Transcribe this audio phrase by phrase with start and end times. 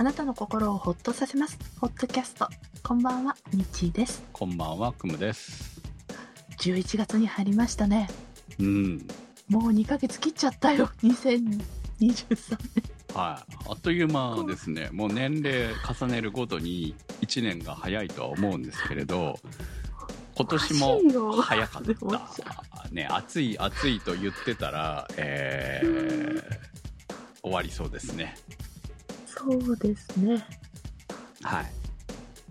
[0.00, 1.58] あなたの心をほっとさせます。
[1.78, 2.48] ホットキャスト。
[2.82, 4.24] こんばんは、みちです。
[4.32, 5.82] こんばんは、くむです。
[6.60, 8.08] 11月に入りましたね。
[8.58, 9.06] うん。
[9.50, 10.88] もう2ヶ月切っちゃったよ。
[11.02, 11.58] 2023
[12.00, 12.18] 年。
[13.14, 13.54] はい。
[13.68, 14.88] あっという間ですね。
[14.90, 19.38] もう年齢重ねるごとに1年が早いとは思うんですけれど、
[20.34, 22.88] 今年も早かった。
[22.90, 26.42] ね、暑い暑いと言ってたら、えー、
[27.42, 28.34] 終わりそうですね。
[29.40, 30.44] そうですね。
[31.42, 31.64] はい。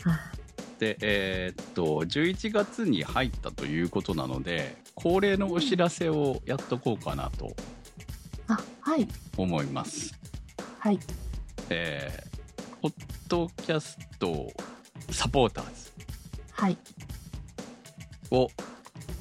[0.01, 0.39] はい
[0.79, 7.53] で、えーっと、11月に入ったということなので、恒例のお知らせをやっとこうかなと
[8.47, 9.07] あ、はい。
[9.37, 10.17] 思います。
[10.79, 10.99] はい。
[11.69, 12.93] えー、ポッ
[13.27, 14.47] ドキャスト
[15.11, 15.91] サポーターズ
[16.53, 16.77] はい。
[18.31, 18.47] を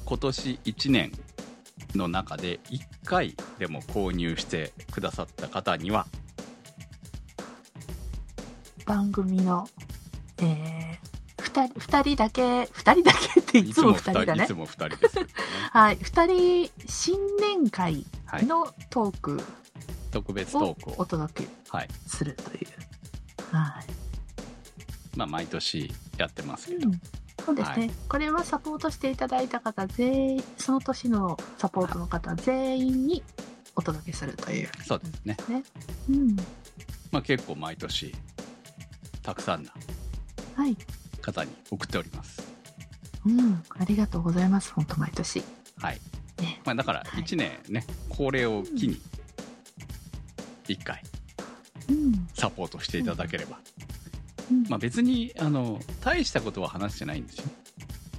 [0.05, 1.11] 今年1年
[1.93, 6.07] の中で1回でも購入してくださった方には、
[8.89, 9.69] 番組の、
[10.39, 14.55] えー、二人、二人だけ、二人だけっていつも二人だねいつ。
[14.55, 15.27] も2人ですね。
[15.71, 15.97] はい。
[16.01, 18.47] 二人、新年会はい。
[18.47, 19.39] のトーク
[20.09, 21.87] 特別トをークを、お届けはい。
[22.07, 23.55] するという。
[23.55, 23.85] はい。
[25.15, 27.01] まあ、毎年やってますけど、うん、
[27.45, 33.23] そうですね、はいこれはサポートしていただいた方全員その年のサポートの方全員に
[33.75, 35.37] お届けするという、そうですね。
[36.09, 36.35] うん、
[37.11, 38.15] まあ、結構毎年、
[39.29, 39.71] たくさんな
[40.55, 40.75] はい、
[41.21, 42.41] 方に送っております。
[43.27, 44.73] うん、ありがとうございます。
[44.73, 45.43] 本当毎年。
[45.77, 46.01] はい。
[46.41, 46.59] ね。
[46.65, 47.23] まあ、だからはい。
[47.23, 48.99] 1年ね、恒例を機に、
[50.67, 51.03] 1回
[51.89, 53.59] うん、サポートしていただければ。
[54.51, 54.63] うん。
[54.67, 57.43] まあ、別に、あの、大したことは話してないんですよ。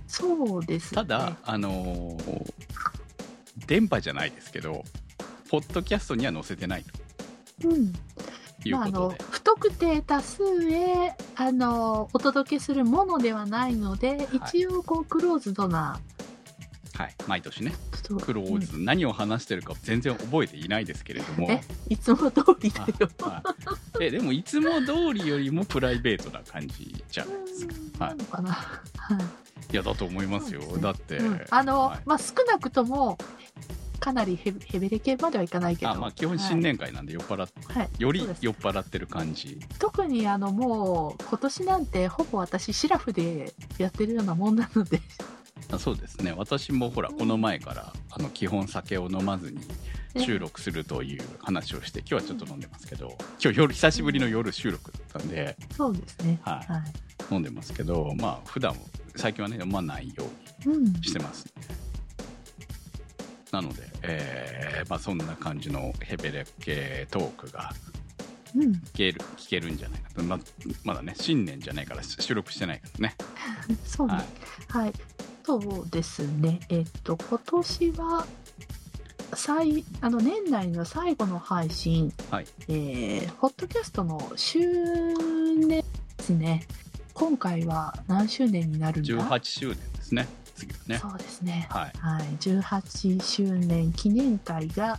[0.07, 2.53] そうです、ね、ただ、あのー
[3.67, 4.85] 電波じゃないですけど、
[5.49, 6.85] ポッドキャストには載せてない
[7.65, 7.93] うん。
[7.93, 7.99] と
[8.65, 15.99] いうまあ、あの不特定多数へあのお届けするものではないので、一応こうクローズドな
[16.95, 17.73] はい、毎年ね、
[18.21, 21.63] クローズ、何を話してるか全然覚えていないですけれども、え？
[21.89, 23.43] いつも通りだよ、は
[24.01, 24.05] い。
[24.05, 27.75] えでも、いつも通りよりもプライベートな感じじゃないですか。
[27.75, 28.01] うん。
[28.01, 29.73] はないのかな、はい。
[29.73, 30.61] いや、だと思いますよ。
[30.61, 30.67] ね。
[30.83, 31.41] だって、うん。
[31.49, 32.01] あの、はい。
[32.05, 33.17] まあ少なくとも
[34.01, 35.93] かなりヘヘベレ系まではいかないけど。
[35.93, 39.61] あまあ、基本新年会なんで酔っ払っはい、はいより酔っ払ってる感じ。
[39.79, 45.01] 特にあのもう今年なんてほぼ私シラフでやってるようなもんなので。
[45.71, 46.33] あそうですね。
[46.37, 49.61] 私もほら、この前から、あの、基本酒を飲まずに
[50.17, 56.41] 収録するという話をして、今日はちょっと飲んでますけど、今日夜、久しぶりの夜収録だったんで、そうですね。
[56.43, 56.73] はい。
[56.73, 56.83] はい。
[57.35, 58.75] 飲んでますけど、まあ、普段、
[59.17, 60.25] 最近はね、飲まないよ
[60.67, 60.85] ううん。
[60.85, 61.45] にしてます。
[63.53, 67.73] なので、えーまあ、そんな感じのヘベレ系トークが
[68.55, 68.73] うん。
[68.73, 70.23] 聞ける、聞けるんじゃないかと。
[70.23, 70.39] ま
[70.85, 73.15] まだね、新年じゃないから、収録してないからね。
[73.85, 74.15] そうね。
[74.15, 74.85] はい。
[74.85, 74.93] はい、
[75.45, 76.61] そうですね。
[76.69, 78.27] えっと今年は
[79.35, 82.47] 最あの年内の最後の配信、はい。
[82.69, 85.85] えー、ホットキャストの周年で
[86.19, 86.67] すね。
[87.15, 90.27] 今回は何周年になるんだ？18周年ですね。
[90.87, 90.99] ね。
[90.99, 91.93] そうですねはい。
[91.99, 94.99] はい、18周年記念会が、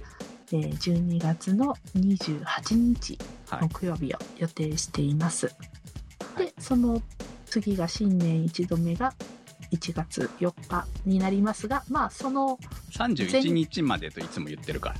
[0.51, 3.17] えー12月の28日
[3.49, 3.69] はい。
[3.69, 5.47] 木曜日を予定しています。
[5.47, 5.51] は
[6.43, 7.01] いでその
[7.45, 9.13] 次が新年1度目が
[9.71, 12.57] 1月4日になりますがまあその
[12.91, 14.95] 31日までといつも言ってるから。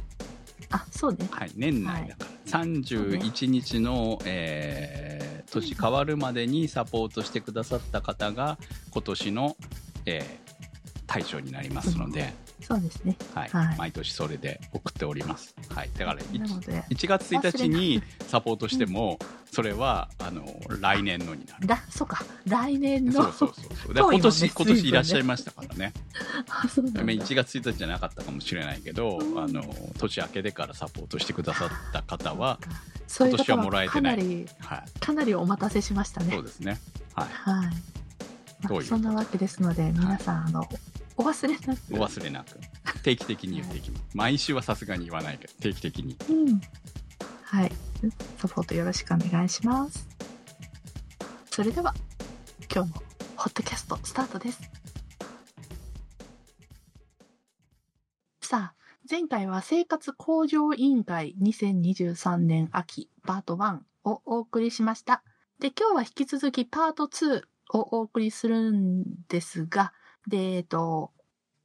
[0.74, 1.52] あそうねはい。
[1.56, 2.60] 年内だから。
[2.62, 5.22] 31日の、えー
[5.52, 8.58] 年変わるまでにサポートしてくださった方が、
[8.92, 9.58] 今年の、
[10.06, 10.51] えー
[11.12, 13.50] 対象になりますので、そうですねはい。
[13.50, 15.54] はい毎年それで送っております。
[15.70, 15.90] はい。
[15.98, 19.20] だから、なので 1, 月1日にサポートしても、
[19.52, 20.46] それは、あの、
[20.80, 21.68] 来年のになる。
[21.68, 24.14] だそうか来年のそうそうそうそう。
[24.14, 25.94] 今年、今年いらっしゃいましたからね。
[26.50, 29.64] あそうなんだ1月1日じゃなかったかもしれないけど、うんあの
[29.98, 32.60] 年明けてからサポートしてくださった方は、
[33.08, 36.80] そういう方今年はもらえてないかなりはい、かなりお待たせしましたねそうですね。
[37.16, 37.28] はい。
[37.28, 37.92] はい。
[38.70, 40.70] まあ、そんなわけですので、皆さん、あの、
[41.18, 41.80] お忘れなく。
[41.92, 42.60] お忘れなく、
[43.04, 44.04] 定期的に言っていきます。
[44.14, 46.18] 毎週はさすがに言わないけど、定期的に。
[46.30, 46.62] うん。
[47.44, 47.72] はい。
[48.38, 50.08] サポートよろしくお願いします。
[51.52, 51.94] それでは、
[52.74, 53.02] 今日も、
[53.36, 54.62] ホットキャストスタートです。
[58.42, 58.76] さあ、
[59.10, 65.24] 前回は生活向上委員会2023年秋パート1をお送りしました。
[65.60, 67.42] で、今日は引き続きパート2
[67.74, 69.94] をお送りするんですが、
[70.28, 71.12] で、えっと、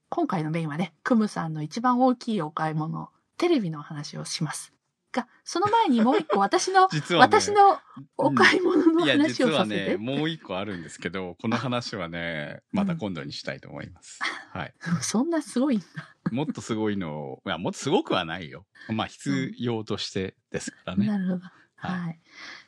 [0.09, 4.77] 今回のメインはね、クムさんの一番大きいお買い物、テレビのお話をします。
[5.17, 5.29] か。
[5.45, 7.81] その前にもう一個私の、 実はね私の
[8.17, 9.89] お買い物の話実はをさせて。
[9.91, 14.21] ね、もう一個あるんですけど、この話はね、また今度にしたいと思います。
[14.53, 14.75] はい。
[15.01, 15.87] そんなすごいんだ。
[16.31, 18.67] もっとすごいのを、いや、もっとすごくはないよ。
[18.89, 21.07] まあ、必要としてですからね。
[21.07, 21.41] なるほど。
[21.41, 22.21] はいはい。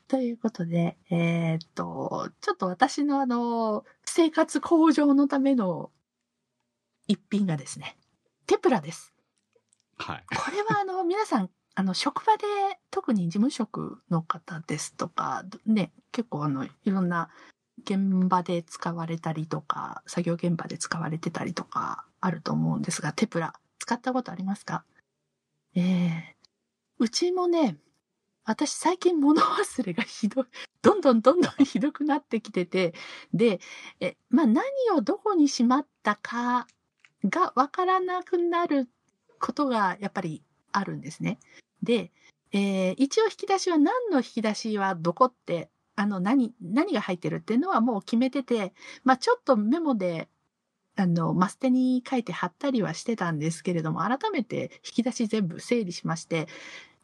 [0.08, 5.90] ということで、えーっと、ちょっと私のあの、生活向上のための
[7.06, 7.98] 一品がですね、
[8.46, 9.12] テプラです。
[9.98, 10.24] はい。
[10.34, 12.44] これはあの、 皆さん、あの、職場で、
[12.90, 17.28] 特に事務職の方ですとか、ね、結構あの、いろんな
[17.82, 24.84] 現場で使われたりとか、作業現場で使われてたりとか、あると思うんですが、テプラ、使ったことありますか？
[25.74, 26.36] ええ
[26.98, 27.76] うちもね、
[28.48, 30.44] 私最近物忘れがひどい、
[30.80, 32.94] どんどんどんどんひどくなってきてて、
[33.34, 33.60] で、
[34.00, 34.64] え、まあ何
[34.96, 36.66] をどこにしまったか
[37.24, 38.88] がわからなくなる
[39.38, 40.42] ことがやっぱり
[40.72, 41.38] あるんですね。
[41.82, 42.10] で、
[42.52, 48.72] えー一応引き出しは何の引き出しはどこって、あの何、何が入ってるっていうのはもう決めてて、
[49.04, 50.30] まあちょっとメモで、
[50.96, 56.48] あの、マステに書いて貼ったりはしてたんですけれども、改めて引き出し全部整理しまして、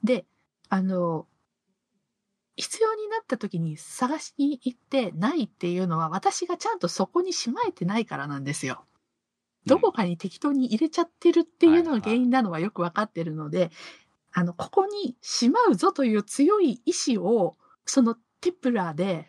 [0.05, 0.27] で、
[0.71, 1.27] あの、
[2.57, 8.85] 必要になった時に探しに行ってないっていうのは私がちゃんとそこにしまえてないからなんですよ。
[9.67, 13.71] どこかに適当に入れちゃってるっていうのが原因なのはよくわかってるので、
[14.33, 17.57] あの、ここにしまうぞという強い意志を、
[17.87, 19.29] そのテプラで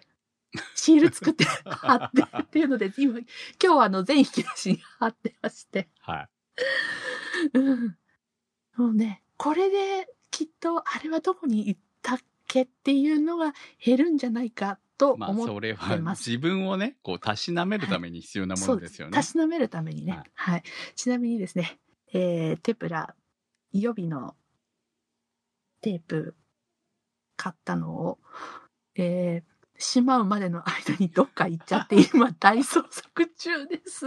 [0.76, 3.26] シール作って貼ってっていうので、今、今
[3.60, 5.90] 日はあの全引き出しに貼ってまして。
[6.00, 6.30] はい。
[7.54, 7.98] うん。
[8.76, 11.80] もうね、これできっとあれはどこに行っ
[12.56, 13.54] けっていうのが
[13.84, 16.30] 減るんじゃないかとまあ、思っそれてはます。
[16.30, 19.14] 自分をね、こう、たしなめるために必要なものですよね。
[19.14, 20.14] たしなめるためにね。
[20.14, 20.64] ははいい。
[20.96, 21.80] ちなみにですね、
[22.14, 23.14] えー、テプラ
[23.74, 24.36] 予備の
[25.82, 26.34] テープ
[27.36, 28.20] 買ったのを、
[28.96, 34.06] えー、しまうまでの間にどっか行っちゃって、今大捜索中です。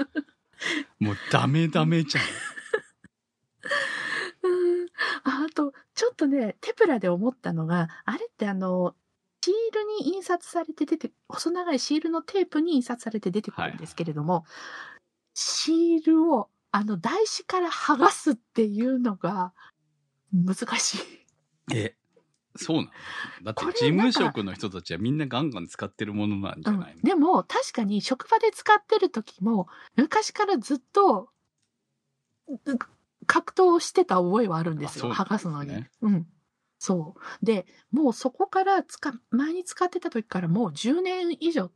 [0.98, 2.24] もうダメダメじゃん。
[4.42, 4.86] うん。
[5.24, 8.94] ああと、ちょっとね、テプラで思ったのが、あれってあの、
[9.44, 14.44] シールに印刷されて出て、細長いシールのテープに印刷されて出てくるんですけれども、
[15.34, 19.54] シールを、あの、台紙から剥がすっていうのが
[20.32, 20.98] 難しい。
[21.74, 21.96] え、
[22.56, 22.90] そうなの？
[23.44, 31.30] だって事務職の人たちはみんなガンガン使ってるものなんじゃないの、でも、確かに職場で使ってる時も、昔からずっと、
[32.48, 32.58] う
[33.28, 35.12] 格闘してた覚えはあるんですよ。
[35.12, 35.84] あそう剥がすのに。
[36.00, 36.26] うん。
[36.78, 37.44] そう。
[37.44, 41.70] で、もうそこから使、前に使ってた時からもう10年以上、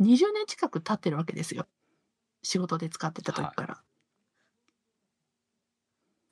[0.00, 1.66] 20年近く経ってるわけですよ。
[2.42, 3.82] 仕事で使ってた時から。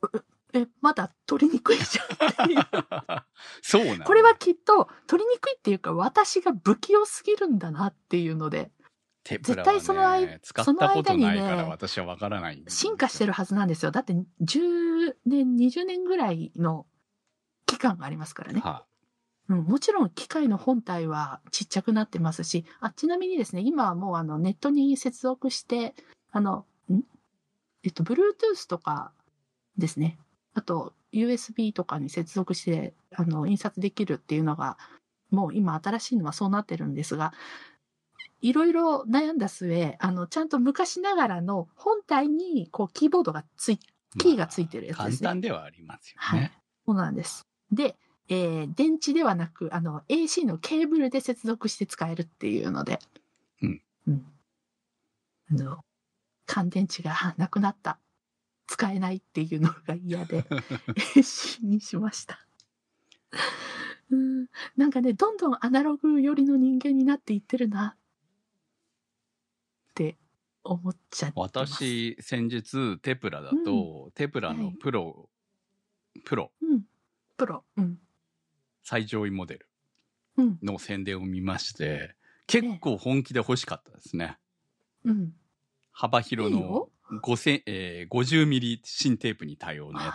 [0.03, 2.63] ううえ、まだ取りにくいじゃんっていう。
[3.63, 8.71] そうなのこれはきっと取りにくいっていうか私が不器用すぎるんだなっていうので、
[9.31, 13.93] テプラは、ね、絶対その間使ったことないから私はわからないんです進化してるはずなんですよ。
[13.93, 16.87] だって10年、20年ぐらいの
[17.67, 18.61] 期間がありますからね。
[18.61, 18.85] は
[19.49, 25.95] うん、もちろん機械の本体はちっちゃくなってますし、あ、ちなみにですね、今はもうあのネットに接続して、
[26.33, 27.03] あの、ん？
[27.83, 29.13] えっと、Bluetooth とか
[29.79, 30.19] ですね。
[30.55, 34.77] あと、USB とかに接続して、あの、印刷できるっていうのが、
[35.31, 37.33] もう今新しいのはそうなってるんですが、
[38.41, 43.79] いろいろ悩んだ末、あの、ちゃんと昔ながらの本体に、こう、キーボードがつい、
[44.19, 45.29] キーがついてるやつ簡ですね。
[45.29, 46.53] 単ではありますよはいね。。
[46.87, 47.47] そうなんです。
[47.71, 47.97] で、
[48.29, 52.99] えー電池ではなく、あの、AC のケーブルで接続して使えるっていうので、
[53.63, 53.83] うん。
[54.07, 54.27] うん。
[55.51, 55.85] あの、
[56.47, 57.99] 乾電池がなくなった。
[58.67, 60.43] 使えないっていうのが嫌で、
[61.17, 62.39] AC にしました。
[64.11, 64.47] うん。
[64.77, 67.97] なんかね、どんどんアナログ寄りの人間になっていってるな、
[70.65, 71.51] 思っちゃってます。
[71.59, 75.29] 私、先日、テプラだと、テプラのプロ、
[76.25, 76.83] プロ、うん。
[77.37, 77.65] プロ。
[77.77, 77.99] うん。
[78.83, 79.69] 最上位モデル
[80.37, 80.59] うん。
[80.63, 82.15] の宣伝を見まして、
[82.47, 84.39] 結構本気で欲しかったですね。
[85.05, 85.33] うん。
[85.93, 86.91] 幅広のいいよ
[87.23, 90.15] 5000、えー、50ミリ新テープに対応のや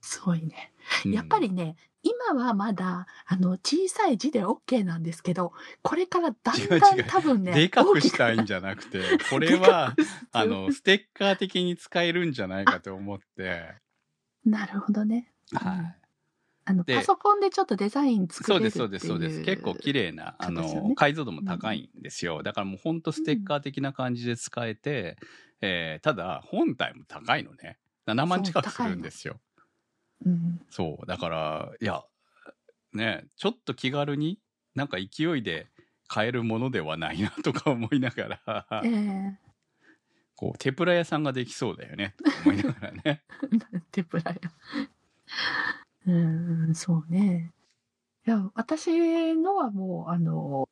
[0.00, 0.72] すごいね。
[1.02, 1.06] つ。
[1.06, 5.52] うんやっぱりね、今はまだ、あの、小さい字で OK なんですけど、
[5.82, 9.00] これからだんだん多分ね、でかくしたいんゃじゃなくて、
[9.30, 9.94] これは、
[10.32, 13.74] あの、ステッカー的に使えるんじゃないかと思って、
[14.44, 15.32] なるほどね。
[15.52, 15.94] はい。
[16.66, 19.12] あの、でパソコンでちょっとデザイン作そうです、れるっていう。
[19.12, 19.56] そうです、そうです。
[19.56, 22.42] 結構綺麗な、あの、解像度も高いんですよ。
[22.42, 25.16] だからもうほんとステッカー的な感じで使えて、
[25.60, 27.78] えーただ、本体も高いのね。
[28.06, 29.40] 7万近くするんですよ。
[30.24, 30.60] うん。
[30.70, 31.06] そう。
[31.06, 32.02] だから、いや、
[32.92, 34.40] ね、ちょっと気軽に、
[34.74, 35.68] なんか勢いで
[36.06, 39.38] 買えるものではないなとか思いながら、ええ
[40.36, 43.22] こう、手ぷら屋さんができそうだよね、と思いながらね。
[43.90, 44.36] 手ぶらや。
[46.06, 47.52] うーん、そうね。
[48.26, 50.68] いや、私のはもう、あの、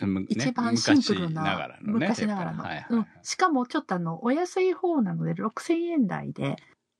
[0.00, 1.92] むね一番シンプルな、昔ながらのね。
[1.92, 3.06] 昔ながらの、はいはいはいうん。
[3.22, 6.56] しかもちょっとあの、お安い方なので、6000円台で、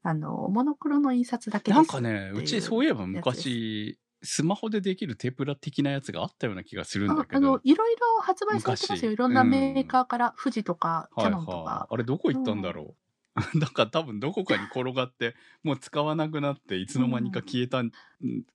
[0.06, 1.76] あの、モノクロの印刷だけです。
[1.76, 7.60] なんかね、ううちそういえば昔、スマホでできるテープラ的なやつがあったような気がするんだけどああの、。
[7.64, 9.10] いろいろ発売されてますよ。
[9.10, 11.56] 昔いろんなメーカーから、富士とか、キはいャノンとか。
[11.56, 11.94] はい。
[11.94, 12.94] あれどこ行ったんだろ
[13.34, 13.36] う。
[13.58, 15.34] だから多分どこかに転がって、
[15.64, 17.90] もう使わなくなって、いつの間にか消えた、ん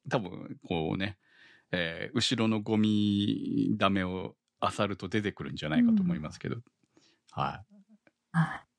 [0.10, 1.20] 多分こうね、
[1.72, 6.58] えー後ろのゴミダメを漁ると出てくるんじゃないかと思いますけど。
[7.32, 8.38] はい。
[8.38, 8.72] はい。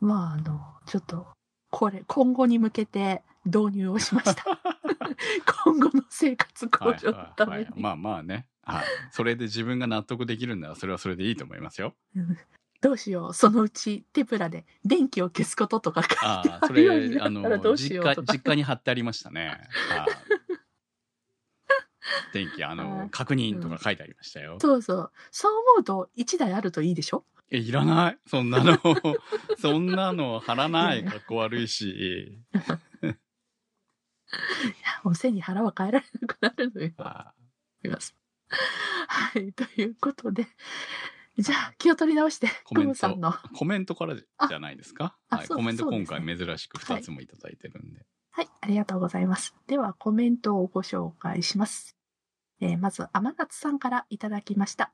[0.00, 1.28] まあ、あの、ちょっと、
[1.72, 4.44] これ、今後に向けて導入をしました。
[5.64, 7.52] 今後の生活向はい上のために。
[7.56, 8.46] はいはいまあまあね。
[8.62, 8.84] はい。
[9.10, 11.96] それで自分が納得できるんなら、それはそれでいいと思いますよ。
[12.14, 12.38] うん
[12.82, 13.34] どうしよう。
[13.34, 18.32] そのうち、テプラで電気を消すこととか書いてああ、あそるようにれ、あのなったらどう、し実家、ようとか。
[18.32, 19.46] 実家に貼ってありましたね。
[19.46, 19.58] はい。
[22.32, 24.58] 電気、あはの、い確認とか書いてありましたよ。
[24.60, 25.12] そうそう。
[25.30, 27.24] そう思うと、1台あるといいでしょ？
[27.50, 28.18] え、いらない。
[28.26, 28.78] そんなの、
[29.60, 31.04] そんなの貼らない。
[31.04, 32.38] かっこ悪いし。
[33.04, 33.12] いや、
[35.04, 36.90] もう背に腹は変えられなくなるのよ。
[36.98, 37.34] あ
[37.84, 38.16] います。
[39.08, 40.46] はい、ということで、
[41.38, 43.34] じゃあ気を取り直して、コメントさんの。
[43.54, 45.16] コメントからじゃないですか？
[45.28, 45.48] はい。
[45.48, 48.06] コメント今回珍しく2つもいただいてるんで。
[48.30, 49.54] はい、ありがとうございます。
[49.66, 51.98] ではコメントをご紹介します。
[52.62, 54.92] えーまず、天夏さんからいただきました。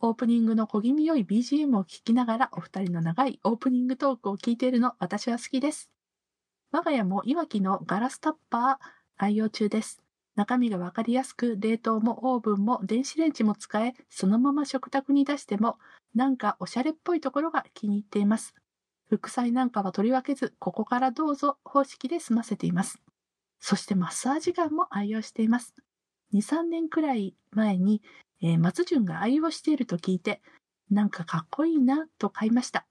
[0.00, 5.90] オープニングの小気味良い BGM を聞きながらお二人の長いオープニングトークを聞いているの私は好きです。
[6.72, 8.76] 我が家もいわきのガラスタッパー
[9.18, 10.00] 愛用中です。
[10.34, 15.78] 中身がわかりやすく、冷凍もオーブンも電子レンジも使え、そのまま食卓に出しても、
[16.14, 18.54] なんかおしゃれっぽいところが気に入っています。
[19.10, 22.98] 副菜なんかは取り分けず、ここからどうぞ方式で済ませています。
[23.60, 25.74] そしてマッサージガンも愛用しています。
[26.32, 28.02] 2、3年くらい前に、
[28.42, 30.40] えー松潤が愛用していると聞いて、
[30.90, 32.86] なんかかっこいいなと買いました。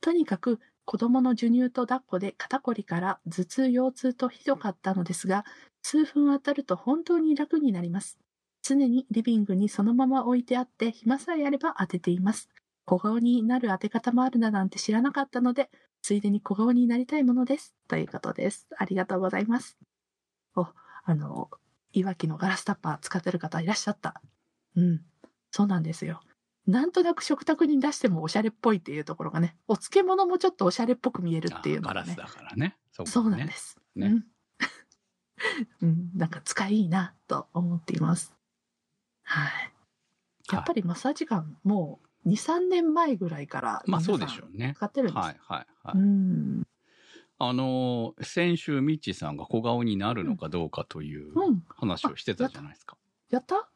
[0.00, 5.44] とにかく子供の授乳と抱っこで肩こりから頭痛腰痛とひどかったのですが、
[5.82, 8.18] 数分当たると本当に楽になります。
[8.62, 12.48] 常にリビングにそのまま置いてあって暇さえあれば当てています。
[12.84, 15.70] 小顔になる当て方もあるだなんて知らなかったので、
[16.02, 17.74] ついでに小顔になりたいものです。
[17.88, 18.68] ということです。
[18.78, 19.76] ありがとうございます。
[20.54, 20.68] お、
[21.04, 21.50] あの、
[21.98, 24.20] いわきのガラスタッパー使ってる方いらっしゃった。
[24.76, 25.00] うん。
[25.50, 26.20] そうなんですよ。
[26.66, 32.34] なんとなく食卓に出してもおしゃれっぽいっていうところがね、お漬物もちょっとおしゃれっぽく見えるっていうのがねガラス。
[32.34, 32.76] だからね。
[32.92, 33.78] そうそうなんねです。
[33.94, 34.26] ねうん。
[35.82, 38.34] うん、なんか使いいいなと思っています。
[39.22, 39.72] はい。
[40.52, 44.74] やっぱりマッサージガンもう2、3年前ぐらいからまあそうでしょうね。
[44.76, 45.24] 使ってるんです。
[45.24, 45.98] はいはいはい。
[45.98, 46.62] うん。
[47.38, 51.62] あのー、先週ミッチーさんが小顔になるのかどうかといううん。
[51.68, 52.96] 話をしてたじゃないですか。
[53.30, 53.68] やった？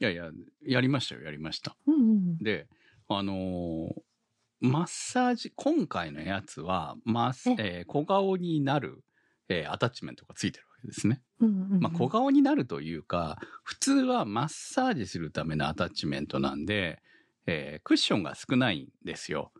[0.00, 0.30] いやいや、
[0.64, 1.76] やりましたよ、やりました。
[1.86, 2.38] うんうん。
[2.38, 2.66] で、
[3.08, 4.02] あのー
[4.60, 9.04] マッサージ、今回のやつは、マッえー小顔になる、
[9.48, 11.22] えーアタッチメントがついてるわけですね。
[11.38, 17.00] うんうんうんまあ、小顔になるというか、普通はマッサージするためのアタッチメントなんで、
[17.46, 19.52] えークッションが少ないんですよ。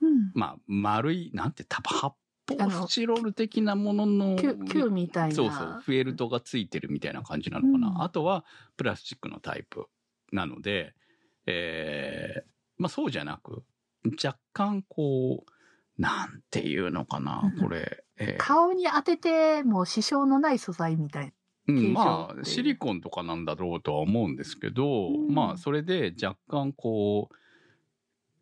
[0.00, 0.32] うん。
[0.32, 2.12] まあ、丸い、なんて、多分
[2.48, 5.34] 発あの泡スチロール的なものの、キュキューみたいな。
[5.34, 7.88] そうそう、フェルトがついてるみたいな感じなのかな。
[7.88, 8.44] うんあとは、
[8.76, 9.86] プラスチックのタイプ
[10.32, 10.94] なので、
[11.46, 12.42] えー
[12.78, 13.64] まあそうじゃなく、
[14.22, 15.50] 若干こう、
[16.00, 18.04] なんていうのかな、これ。
[18.18, 21.32] えー顔に当てても支障のない素材みたい。
[21.68, 27.34] うん、まあ、シリコンとかなんだろうとは思うんですけど、うんまあ、それで若干こう、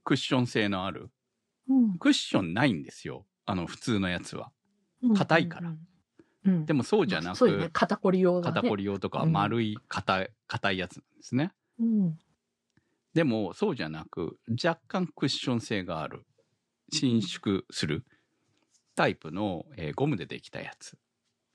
[0.05, 1.11] クッション性のある。
[1.69, 3.25] うんクッションないんですよ。
[3.47, 4.51] あの、普通のやつは。
[5.17, 5.75] 硬いから。
[6.45, 6.67] うん。
[6.67, 7.67] でもそうじゃなそうよね。
[7.69, 8.55] く、肩こり用がね。
[8.55, 11.53] 肩こり用とかうん丸い硬い、硬いやつなんですね。
[11.79, 12.19] うん。
[13.13, 16.25] でも、そうじゃなく、若干クッション性がある。
[16.93, 18.05] 伸縮する
[18.95, 20.99] タイプの、えーゴムでできたやつ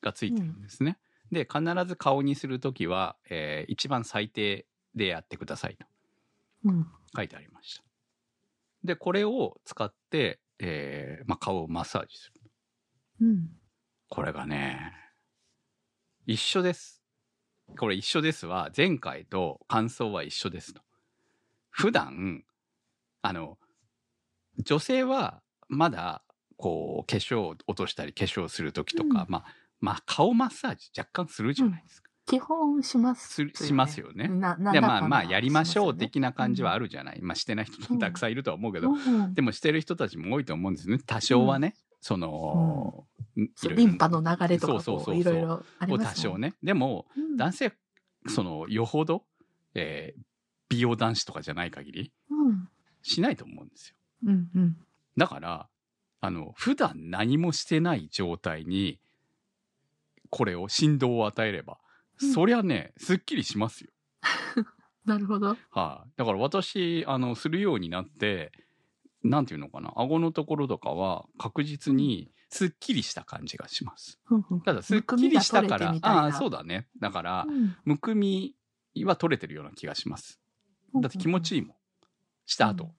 [0.02, 0.98] がついてるんですね。
[1.32, 4.66] で、必ず顔にするときは、えー一番最低
[4.96, 5.86] でやってくださいと
[6.66, 6.88] うん。
[7.16, 7.84] 書いてありました。
[8.84, 12.42] で、これを使って、えーまあ、顔をマッサージする。
[13.22, 13.50] うん。
[14.10, 14.94] これがね、
[16.26, 17.02] 一緒です。
[17.78, 20.82] これ一緒ですは、前回と感想は一緒ですと。
[21.70, 22.44] 普段、
[23.22, 23.58] あの、
[24.58, 26.24] 女性はまだ、
[26.58, 29.46] こう、化粧を落としたり化粧するときとか、うんまあ、
[29.80, 32.09] まあ、顔マッサージ若干するじゃないですか。
[32.30, 34.28] 基本しますね、しますよね。
[34.28, 39.34] ななんでまあまあやりましょう的な感じはあるじゃない、まあしてない人もたくさんいるとは思うけど、うん。
[39.34, 41.04] でもしてる人たちも多いと思うんですよね。
[41.08, 46.54] 多少はね、その、リンパの流れとかそういろいろありをますもん多少ね。
[46.62, 47.36] でもうん。
[47.36, 47.74] 男性
[48.28, 49.24] そのよほど、
[49.74, 50.22] えー
[50.70, 52.70] 美容男子とかじゃない限りうん。
[53.02, 53.96] しないと思うんですよ。
[54.28, 54.78] うんうん。
[55.18, 55.68] だから
[56.22, 59.00] あの普段何もしてない状態に
[60.30, 61.89] これを振動を与えれば、うん
[62.20, 63.92] そりゃねすっきりしますよ。
[65.06, 65.58] なるほど。
[65.72, 68.52] はい、だから私あのするようになって
[69.24, 74.20] なんていうのかな顎のところとかは確実にすっきりした感じがします。
[74.30, 74.62] うんうん。
[74.62, 76.88] ただすっきりしたからああそうだね。
[77.00, 77.76] だからうん。
[77.86, 78.56] むくみ
[79.04, 80.40] は取れてるような気がします。
[80.96, 81.76] だって気持ちいいもん。
[82.46, 82.92] した後、うん。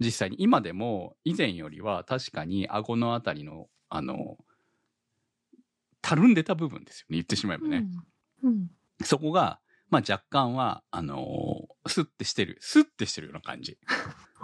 [0.00, 0.36] 実際に。
[0.40, 4.36] 今でも以前よりは確かに顎のあたりのあの
[6.02, 7.16] たるんでた部分ですよね。
[7.16, 7.86] 言ってしまえばね、
[8.42, 8.50] うん。
[8.50, 8.70] うん。
[9.02, 12.58] そこが、まあ、若干はあのスッてしてる。
[12.60, 13.78] スッてしてるような感じ。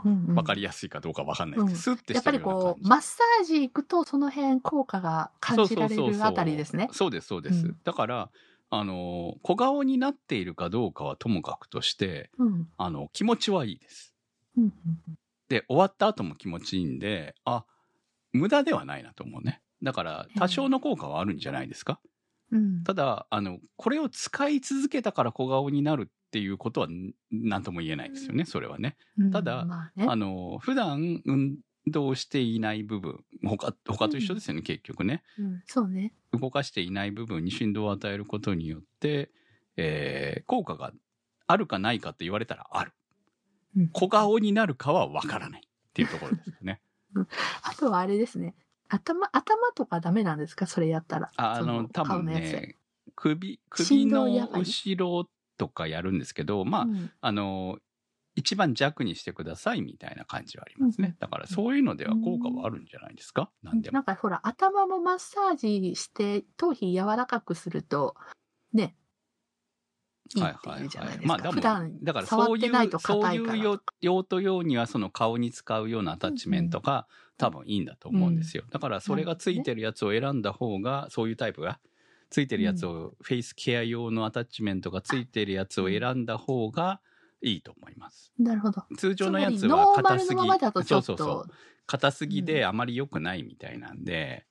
[0.05, 0.35] うんうん。
[0.35, 1.99] わかりやすいかどうかわかんないですけど、うん。
[1.99, 2.79] スッてやっぱりしてるような感じ。
[2.79, 6.89] こう、マッサージ行くとその辺効果が感じられるあたりですね。
[6.93, 7.77] そうですそうです、うん。
[7.85, 8.31] だから
[8.71, 12.69] あの小顔になっているかどうかはともかくとしてうん。
[12.77, 14.15] あの気持ちはいいです。
[14.57, 14.73] うん。
[15.49, 17.65] で終わった後も気持ちいいんであ
[18.33, 22.01] 無駄ではないなと思うねだから多少の効果はあるんじゃないですか、
[22.51, 22.83] うん。
[22.83, 28.97] ただあのこれを使い続けたから小顔になるっていうことはん何とも言えないですよねそれはね。
[29.19, 30.07] うんただまあね。
[30.09, 35.23] あの普段運動していない部分他他と一緒ですよね、結局ね。
[35.39, 36.15] うんそうね。
[36.33, 39.31] 動かしていない部分に振動を与えることによって、
[39.77, 40.93] えー効果が
[41.47, 42.93] あるかないかって言われたらある。
[43.77, 43.89] うん。
[43.89, 46.81] 小顔になるかはわからないっていうところですよね。
[47.63, 48.55] あとはあれですね。
[48.89, 50.67] 頭、頭とかダメなんですか？
[50.67, 51.31] それやったら。
[51.37, 52.77] あの多分ね
[53.15, 57.11] 首首の後ろとかやるんですけどまあ、うん。
[57.21, 57.79] あの
[58.37, 61.17] 一番弱にしてくださいみたいな感じはありますね、うん。
[61.21, 63.95] だからそういうのでは効果はあるんじゃないですか、何でも。
[63.95, 68.17] なんかほら、頭もマッサージして頭皮柔らかくすると、
[68.73, 68.97] ね、
[70.35, 71.27] いいっていうじゃないですか。
[71.27, 81.81] まあでも普段だから触そういうそう硬いう用用途用にはその顔に使うようなアタッチメントが多分いいんだと思うんですよ、だからそれがついてるやつを選んだ方がそういうタイプが
[82.31, 87.01] ついてるやつを、フェイスケア用のアタッチメントがついてるやつを選んだ方が
[87.41, 88.33] いいと思います。
[88.39, 88.83] なるほど。
[88.97, 91.17] 通常のやつは硬すぎそうそうそう。
[91.17, 91.47] と、
[91.87, 94.47] 硬すぎであまり良くないみたいなんで、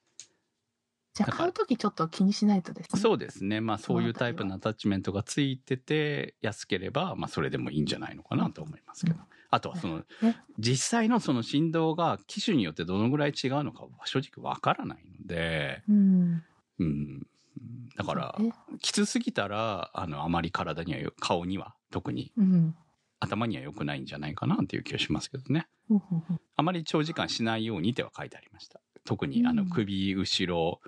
[1.13, 2.99] じゃあ買うときちょっと気にしないとですね。
[2.99, 3.61] そうですね。
[3.61, 9.23] まあそういうタイプのアタッチメントがついてて安ければまあそれでもいいんじゃないのかなと思いますけど、うん。
[9.51, 10.37] あとはそのね。
[10.57, 16.43] 実際のその振動が機種によってどのぐらい違うのかは正直わからないので、うん。
[16.79, 17.27] うん、
[17.95, 18.35] だから
[18.81, 22.75] きつすぎたらあのあまり体にはよ顔には特にうん。
[23.19, 25.67] 頭には良くないんじゃないかなっていう気がしますけどね。
[26.57, 28.81] あまり長時間しないようにっては書いてありました。
[29.05, 29.69] 特にあのうん。
[29.69, 30.81] 首後ろ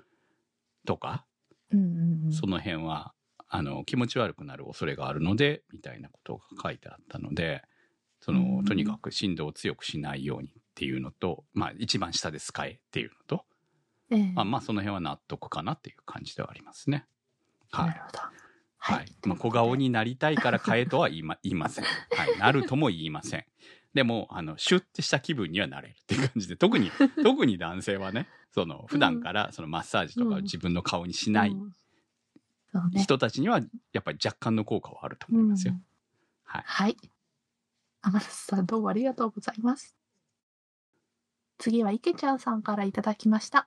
[0.86, 1.26] とか、
[1.70, 3.12] うんうんうんその辺は
[3.48, 7.62] あの気持ち悪くなる恐れがあるのでみたいなことが書いてあったので
[8.20, 13.44] その、うんとにかく振動を強くしないようにっていうのと、まあ、一番下で使えっていうのと、
[14.10, 17.06] ええまあ、まあその辺は納得かなっていう感じではありますね。
[17.70, 18.00] はないる。
[18.06, 18.18] ほど。
[18.78, 19.06] はい。
[19.24, 21.84] まあ、小顔になりたいから変えとは言いま言いません。
[21.84, 21.90] は
[22.26, 22.38] い。
[22.38, 23.44] なるとも言いません。
[23.96, 26.90] でも、あの、シュッてした気分にはなれるっていう感じで、特に、
[27.24, 31.56] 特に男性はね、その、普段からそのマッサージとかを自分の顔にしない。
[32.94, 33.60] 人たちには
[33.92, 35.72] やっぱり若干の効果はあると思いますよ。
[35.72, 35.82] うん
[36.44, 36.62] はい。
[36.66, 36.96] はい。
[38.02, 39.96] 天達さんどうもありがとうございます。
[41.58, 43.66] 次は池ちゃんさんからいただきました。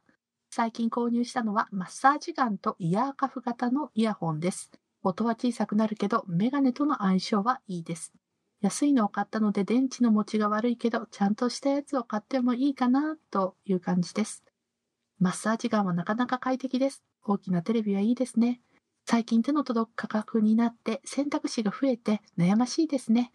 [0.52, 4.72] 最近購入したのはマッサージガンとイヤーカフ型のイヤホンです。
[5.02, 8.14] 音は小さくなるけどメガネとの相性はいいです。
[8.62, 14.44] 安いのを買ったので電池の持ちが悪いけどちゃんとしたやつを買ってもいいかなという感じです。
[15.20, 17.04] マッサージガンはなかなか快適です。
[17.24, 18.62] 大きなテレビはいいですね。
[19.06, 23.32] 最近手の届く価格になって選択肢が増えて悩ましいですね。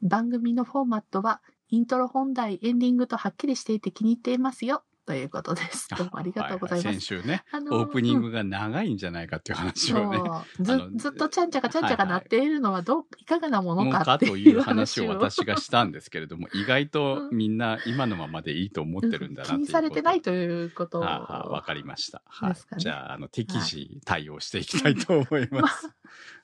[0.00, 4.84] 番組のフォーマットはイントロ本題、エンディングとはっきりしていて気に入っていますよ。
[5.08, 5.88] ということです。
[5.96, 6.86] どうもありがとうございます。
[6.86, 10.20] はは先週ね、あのオープニングが長いんじゃないかっていう話をね、
[10.60, 21.00] ずずっとちゃんちゃかちゃんちゃかなっているのはどう、いかがなものかっていうかという話を私がしたんですけれども、 意外とみんな今のままでいいと思ってるんだなっていうこと気にされてないということを。
[21.00, 22.20] はあはあわかりました。
[22.26, 22.50] はい。
[22.50, 25.88] ねじゃあ、あの、適時対応していきたいと思います。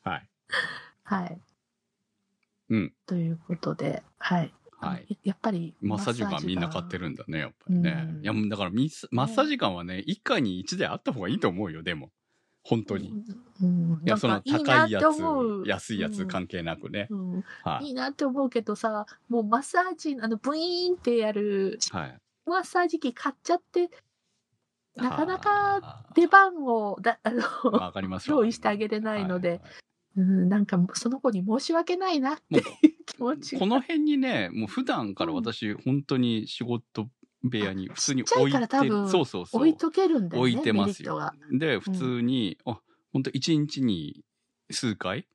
[0.05, 0.29] はい。
[1.03, 1.39] はい。
[2.71, 2.95] うん。
[3.05, 4.55] ということで、はい。
[4.87, 5.19] はい。
[5.23, 5.75] やっぱり。
[5.81, 7.05] マッサージガンみんな買ってる。
[7.05, 8.07] るんだね、やっぱりね。
[8.09, 12.11] うんいや、もうだからミス、マッサージガンはね、一家に一台あった方がいいと思うよ、でも。
[12.63, 13.13] 本当に。
[13.63, 15.69] うん、いや、その高いって思つ、う。
[15.69, 17.09] 安いやつうん関係なくね。
[17.11, 21.97] うん、はいいなって思うけどさ、もうマッサージ、あの、ブイーンってやるい。
[21.97, 22.17] はい。
[22.47, 23.91] マッサージ機買っちゃって、
[24.97, 27.43] なかなかは出番をだ、あの、
[28.27, 29.61] 用意してあげれないので、はい
[30.17, 33.61] うん、なんかその子に申し訳ないなってもいう気持ちが。
[33.61, 37.09] この辺にね、もう普段から私、本当に仕事
[37.43, 39.63] 部屋に普通に置いてそうそうそう。
[39.63, 40.51] 置いとけるんだよね。
[40.51, 41.33] 置いてますよ。
[41.53, 42.81] で、普通に、あ、
[43.13, 44.25] 本当一日に
[44.71, 45.27] 数回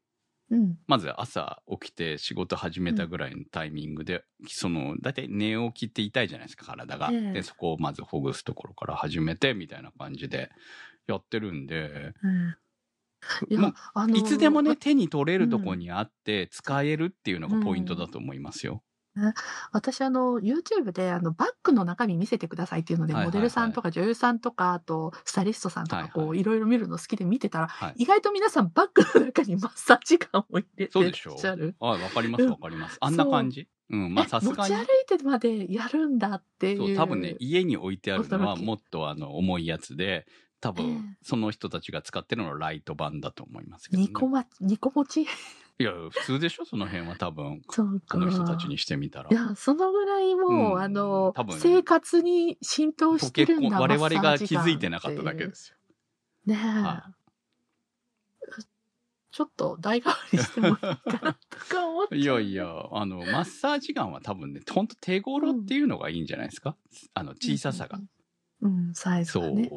[0.50, 0.78] うん。
[0.88, 7.10] まず朝起きて仕事始めたぐらいのタイミングで、その、だいたい寝起きって痛いじゃないですか、体が。
[7.12, 10.50] ええで、そこをまずほぐすところから始めて、みたいな感じで
[11.08, 12.56] やってるんで、うん
[13.50, 18.84] いや、あのいつでもね、手に取れるとこにあって、使えるっていうのがポイントだと思いますよ。
[19.74, 31.76] 私あの YouTube であのバッグの中身見せてくださいっていうので、モデルさんとか女優さんとかあとスタイリストさんとかこう、はいろいろ見るの好きで見てたら、はい意外と皆さんバッグの中にマッサージガンを入れてらっそうでしゃる。
[31.82, 32.98] あ、わかりますわかります。
[33.02, 33.68] あんな感じ？
[33.90, 34.84] うん、まあえさすがに持ち歩。
[35.16, 36.78] いてまでやるんだっていう。
[36.78, 40.28] そう、多分ね、家に置いてあるのはもっとあの、重いやつで、
[40.62, 44.08] 多ええ分、その人たちが使ってるのはライト版だと思いますけど、ね。
[44.08, 45.22] 二個ま、二個持ち？
[45.80, 46.66] いや、普通でしょ？
[46.66, 48.18] その辺は多分、そうか。
[48.18, 49.34] この人たちにしてみたらい。
[49.34, 55.78] や、そのぐらいもう、うんあの多分、生活に浸透してるんだ我々が気づいてなかっただけですよ。
[56.46, 57.14] ねえ、は
[59.32, 60.90] ちょっと代替わりしてもいいか
[61.22, 62.20] なとか思っちゃう。
[62.20, 66.76] いやいや、あの、マッサージガンは多分ね、ほんと手頃っていうのがいいんじゃないですか、
[67.14, 68.00] あの、小ささが。
[68.62, 68.88] うん。
[68.90, 69.70] うん、サイズそうがね。。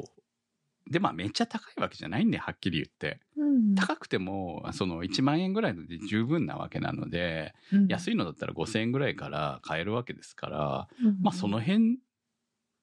[0.90, 3.20] で、まあ、めっちゃ高いわけじゃないんで、はっきり言って。
[3.36, 3.74] うん。
[3.74, 11.98] 高くても、その1万円ぐらいので十分なわけなので、うん安いのだったら5000円ぐらいから買えるわけですから、うんまあその辺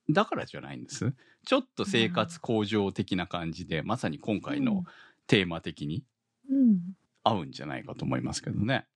[0.09, 1.13] だからじゃないんです。
[1.45, 4.83] ちょっと生活向上的な感じで、まさに今回の
[5.27, 6.03] テーマ的に
[6.49, 6.79] うん。
[7.23, 8.88] 合うんじゃないかと思いますけどね。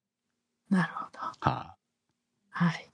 [0.69, 1.19] なるほど。
[1.39, 1.75] は
[2.51, 2.89] い、はい。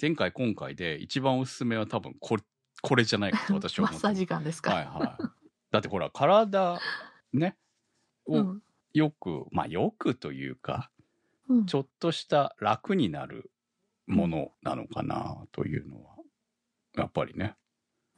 [0.00, 2.42] 前回今回で一番おすすめは多分これ、
[2.84, 4.74] これじゃないかと私は思ってマッサージガンですか。
[4.74, 5.22] はいはい。
[5.70, 6.84] だってほら、体、
[7.32, 7.56] ね、
[8.26, 8.62] をうん。
[8.92, 10.90] よく、まあよくというか、
[11.48, 13.50] うんちょっとした楽になる
[14.06, 16.16] ものなのかなというのは、
[16.96, 17.56] やっぱりね。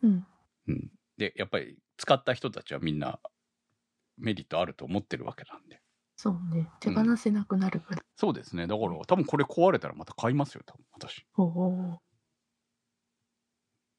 [0.03, 0.27] うん。
[0.69, 0.91] うん。
[1.17, 3.21] で、やっぱり使った人たちはみんな
[4.19, 5.81] メリットあると思ってるわけなんで。
[6.17, 6.71] そうね。
[6.81, 8.01] 手放せなくなるぐらい。
[8.17, 8.67] そうですね。
[8.67, 11.27] だから多分これ壊れたらまた買いますよ、多分私。
[11.37, 12.01] おお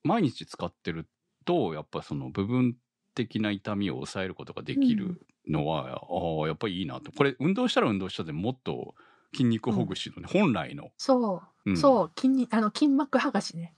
[0.03, 1.07] 毎日使ってる
[1.45, 2.75] と、やっぱその部分
[3.15, 7.11] 的な痛みを抑えることができるのは、ああ、やっぱりいいなと。
[7.11, 8.95] これ運動したら運動したでもっと
[9.33, 11.73] 筋肉ほぐしのね、本来の、そうう。
[11.73, 12.11] んそう。
[12.15, 13.73] 筋に、あの、筋膜剥がしね。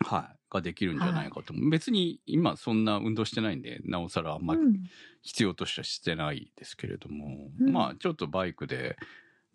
[0.00, 1.54] はい、ができるんじゃないかと。
[1.70, 4.84] 別に今そんな運動してないんで、なおさらあんまりうん。
[5.22, 8.96] 必要としてはしてないですけれども、うんまあちょっとバイクで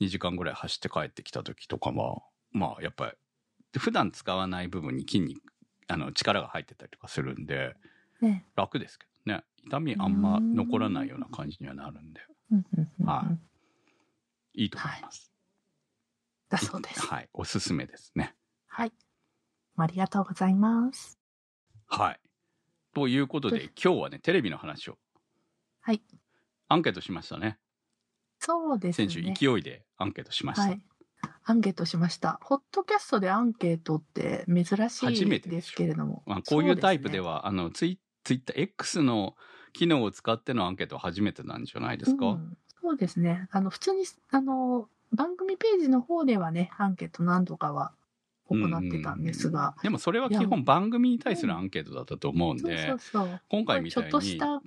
[0.01, 2.21] 2時間ぐらい走って帰ってきた時とかは
[2.51, 3.13] まあやっぱ
[3.73, 5.41] り普段使わない部分に筋肉
[5.87, 7.75] あの力が入ってたりとかするんで
[8.21, 8.45] ね。
[8.55, 12.21] 楽ですけどね痛みあんま残らないような感じにはなるんで
[13.03, 13.25] は
[14.53, 15.31] いいいと思います。
[16.49, 17.05] だそうです。
[17.07, 18.35] はい、おすすめですね。
[18.67, 18.91] はい。
[19.77, 21.17] ありがとうございます。
[21.87, 22.19] はい。
[22.93, 24.97] ということで今日はねテレビの話を
[25.79, 26.01] はい。
[26.67, 27.57] アンケートしましたね。
[28.39, 29.09] そうですね。
[29.09, 30.63] 先週勢いでアンケートしました。
[30.63, 30.81] はい。
[31.43, 32.39] アンケートしました。
[32.43, 36.23] ホットキャストでアンケートって珍し初めいですけれども。
[36.25, 39.35] まあ、こういうタイプではは、あのツイツイッター X の
[39.73, 43.47] 機能を使ってのアンケートは初めてなんじゃないですか、うんそうですね。
[43.51, 47.93] あの、普通に、あの、番組ページの方ではね、アンケート何度かは
[48.55, 52.95] 行ってたんですが、でもそれは基本番組に対するアンケートだったと思うんで。
[53.49, 54.11] 今回みたいに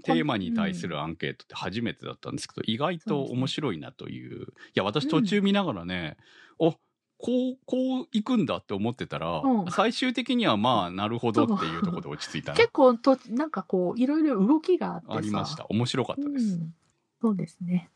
[0.02, 4.42] テーマに対するアンケートって初めてだったんですけど、意外と面白いなという。
[4.42, 6.16] いや、私途中見ながらね、
[6.58, 6.72] お
[7.18, 15.14] こう、こう行くんだって思ってたら、うん最終的にはまあ、なるほどっていうところで落ち着いたな結構と、なんかこう、いろいろ動きがあってさ。
[15.16, 15.66] ありました。
[15.68, 16.54] 面白かったです。
[16.54, 16.74] うん、
[17.22, 17.90] そうですね。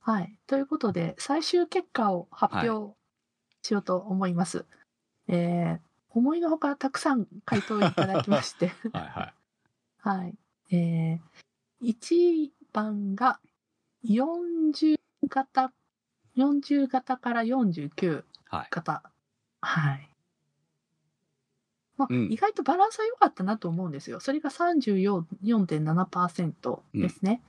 [0.00, 0.34] はい。
[0.46, 2.96] ということで、最終結果を発表
[3.62, 4.64] しようと思います。
[5.32, 5.78] えー、
[6.10, 8.72] 思いのほかたくさん回答いただきまして。
[8.92, 9.32] はいはい。
[9.98, 10.36] はい。
[10.76, 13.38] えー、1番が
[14.04, 15.72] 40型、
[16.36, 18.66] 40型から49はい。
[18.70, 19.04] 型。
[19.60, 20.08] はい。
[21.96, 24.18] まあ、うん意外とバランスは良かったなと思うんですよ。
[24.20, 27.44] それが34.7%ですね。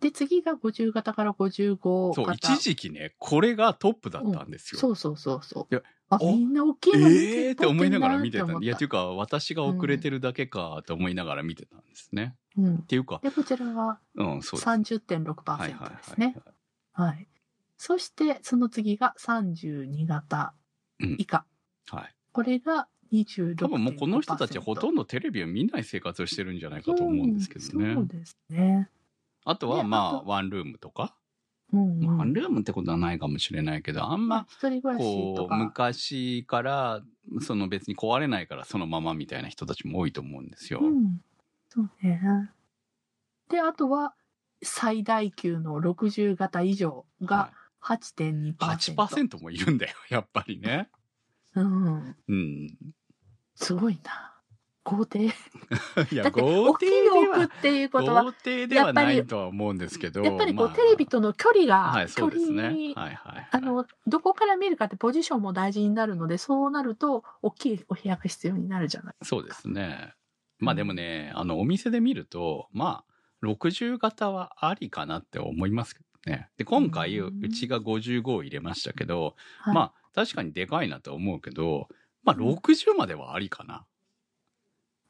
[0.00, 2.14] で、次が50型から55型。
[2.14, 4.80] そう、一時期ね、これがトップだったんですよ。
[4.80, 5.82] そうそうそうそう。
[6.10, 12.34] あ、おみんな大きいの見てええーって思いながら見てたんなって思ったいや、というか、私が遅れてるだけかと思いながら見てたんですね。
[12.58, 12.86] うんっ。
[12.86, 14.68] ていうか、で、こちらがうん、そうです。
[14.68, 16.36] 30.6%ですね。
[16.92, 17.28] はい。
[17.76, 20.52] そして、その次が32型
[20.98, 21.46] 以下。
[21.88, 22.14] はい。
[22.32, 23.56] これが26.5%。
[23.56, 27.88] 多分もうこの人たちほとんどテレビを見ない生活をしてるんじゃないかと思うんですけどね。
[27.88, 28.90] うんそうですね。
[29.44, 31.14] あとはまあ、ワンルームとか、
[31.72, 32.32] うん、うん。
[32.32, 35.56] ルームってことはないかもしれないけど、あんま、一人暮らしとこう、か。
[35.56, 37.02] 昔から、
[37.40, 40.80] その別に壊れないからそのままみたいな人たちも多いと思うんですよ。
[40.82, 41.20] うん。
[41.68, 42.50] そうね。
[43.48, 44.14] で、あとは、
[44.62, 48.54] 最大級の60型以上はがい8.2%。
[48.58, 50.88] 8%もいるんだよ、やっぱりね。
[51.54, 52.16] うん。
[52.28, 52.76] うん。
[53.54, 54.29] すごいな。
[54.96, 55.26] 豪邸。
[56.10, 60.22] いや、だって、豪大きいっていうことは、豪邸ではないとは思うんですけど。
[60.22, 62.08] やっぱりこう、まあテレビとの距離が、はい。
[62.08, 63.48] 距離にはいはい。
[63.50, 69.14] あの、どこから見るかってポジションも大事になるので、そうなると、大きいお部屋が必要になるじゃない。
[69.22, 70.14] そうですね。
[70.58, 76.50] まあでもね、あの、お店で見ると、まあ、60型はありかなって思いますけどね。
[76.58, 81.88] で、今回、ううんちが55を入れましたけど、はい、まあ、確かにでかいなと思うけど、
[82.22, 83.86] まあ、60まではありかな。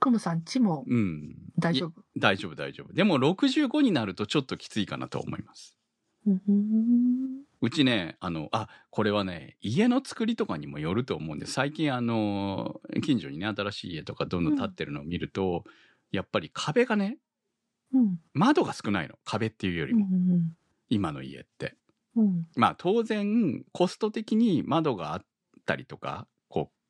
[0.00, 1.36] クムさんちもうん。
[1.58, 2.02] 大丈夫？
[2.18, 2.92] 大丈夫、大丈夫。
[2.92, 5.76] でも、65になるとちょっときついかなと思います。
[6.26, 15.64] うんうんうちね、あの、あ、これはね、家の作りとかにもよると思うんで、最近あの、近所にね、新しい家とかどんどん建ってるのを見ると、
[16.10, 17.18] やっぱり壁がね、
[17.92, 19.16] うん窓が少ないの。
[19.24, 20.06] 壁っていうよりうんも、
[20.88, 21.76] 今の家って。
[22.16, 25.24] うんうんまあ当然、コスト的に窓があっ
[25.66, 26.39] たりとか、こ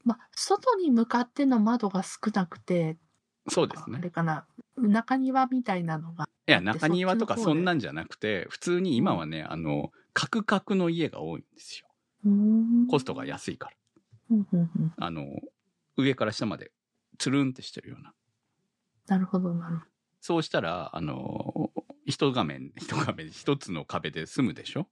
[0.04, 2.98] まあ、外に向かっての窓が少なくて、
[3.46, 4.00] う、そうですあね。
[4.00, 6.26] れかな、中庭みたいなのが。
[6.46, 11.86] いや、中庭とかそんなんじゃなくて、普通に今はね、あの、カクカクの家が多いんですよ。
[12.88, 13.76] コストが安いから。
[14.96, 15.24] あの、
[15.96, 16.72] 上から下まで、
[17.18, 18.14] つるんってしてるような。
[19.06, 19.84] なるほど、なるほ
[20.22, 21.72] そうしたら、あの、
[22.04, 24.82] 一画面、一画面、一つの壁で済むでしょ？
[24.82, 24.88] ど。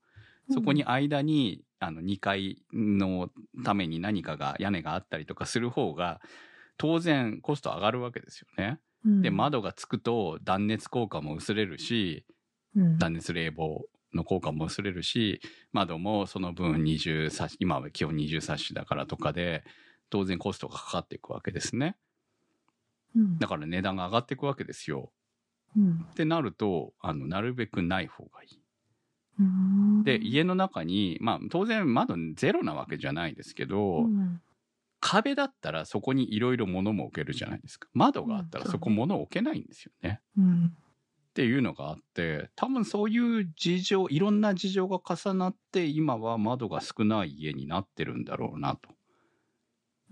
[0.50, 3.30] そこに間に、あの、2階の
[3.64, 6.20] ために何かが、屋根があったりとかする方が、
[6.76, 8.80] 当然コスト上がるわけですよね。
[9.04, 12.24] うん、で、窓がつくと断熱効果も薄れるし、
[12.76, 15.40] うん、断熱冷房の効果も薄れるし、
[15.72, 19.64] 窓もその分二重サッシ、今は基本二重サッシだからとかで、
[20.10, 21.96] 当然コストがかかっていくわけですね。
[23.16, 25.12] うんだから値段が上がっていくわけですよ。
[25.76, 28.57] うんってなると、あの、なるべくない方がいい。
[29.38, 30.02] うん。
[30.04, 34.40] で、家の中に、まあ当然窓ゼロなわけじゃないですけど、うん。
[35.00, 37.88] 壁だったらそこにいろいろ物も置けるじゃないですか。
[37.94, 40.20] 窓があったらうんそこ物置けないんですよね。
[40.36, 40.76] うん。
[41.30, 48.90] っていうのがあって、多分そういう事情、いろんな事情が重なって、今は窓が少ない家になってるんだろうな、と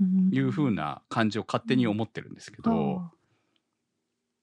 [0.01, 0.31] うん。
[0.31, 3.16] いうふうな感じを勝手に思ってるんですけど、あ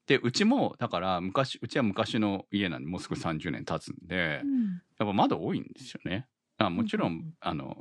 [0.08, 6.28] で、うちも、だから昔、うちは昔の家なんで、もうすぐ30年経つんでー、うんやっぱ窓多いんですよね。
[6.58, 7.76] あもちろうんあの、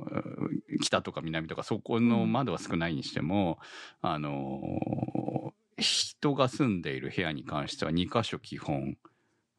[0.81, 3.59] 北とか南とかそこの窓は少ないにしても、
[4.01, 8.97] あの、人が住んでいる部屋に関しては2箇所基本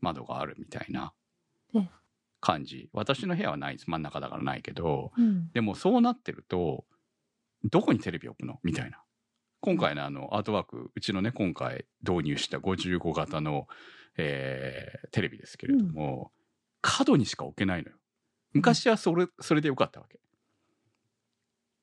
[0.01, 1.13] 窓があるみたいな
[1.75, 1.89] ええ
[2.41, 2.91] 感じ。
[2.93, 3.91] 私の部屋はないです。
[3.91, 6.85] 真ん中だからないけど、うんでもそうなってると、
[7.65, 8.61] どこにテレビ置くの？
[8.65, 9.04] みたいな。
[9.65, 13.67] 今回のあのアートワーク、うちのね、今回導入した55型の、
[14.19, 16.33] えーテレビですけれども、
[16.83, 17.97] 角にしか置けないのよ。
[18.53, 20.21] 昔はそれ、それでよかったわけ。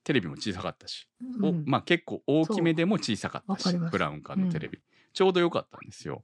[0.03, 1.07] テレビも小さかったし、
[1.41, 4.79] おうんまあ結構大きめでも小さかったし、ブラウン管のテレビ、
[5.13, 6.23] ちょうどよかったんですよ。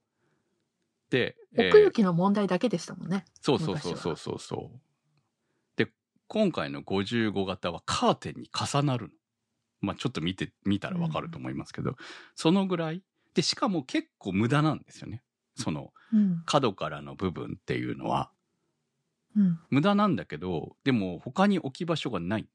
[1.10, 3.26] で、えー奥行きの問題だけでしたもんね。
[3.42, 4.80] そうそうそうそうそうそう。
[5.76, 5.92] で、
[6.28, 9.12] 今回の55型はカーテンに重なるの。
[9.82, 11.96] まあちょっと見て、見たらわかると思いますけど、
[12.36, 13.04] そのぐらい。
[13.34, 15.24] で、しかも結構無駄なんですよね。
[15.56, 18.32] そのうん角からの部分っていうのは。
[19.36, 22.48] うん無駄なんだけど、でも他に置き場所がない。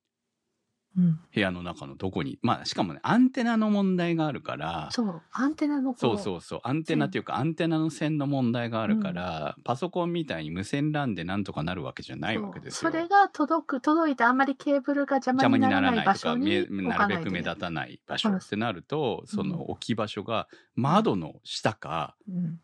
[0.96, 1.20] うん。
[1.34, 2.38] 部屋の中のどこに。
[2.42, 6.60] まあしかもね、アンテナの問題があるから、そう、アンテナのこそうそうそう。
[6.64, 12.90] アンテナっていうか、アンテナの線の問題があるから、パソコンみたいに無線 LAN でなんとかなるわけじゃないわけですよ。
[12.90, 17.24] それが届く、届いてあんまりケーブルが邪魔邪魔ににならない場所に見え置なかないといけない。
[17.24, 22.60] るべく目立たない場所うんってなると、うんその置き場所が窓の下か、うん。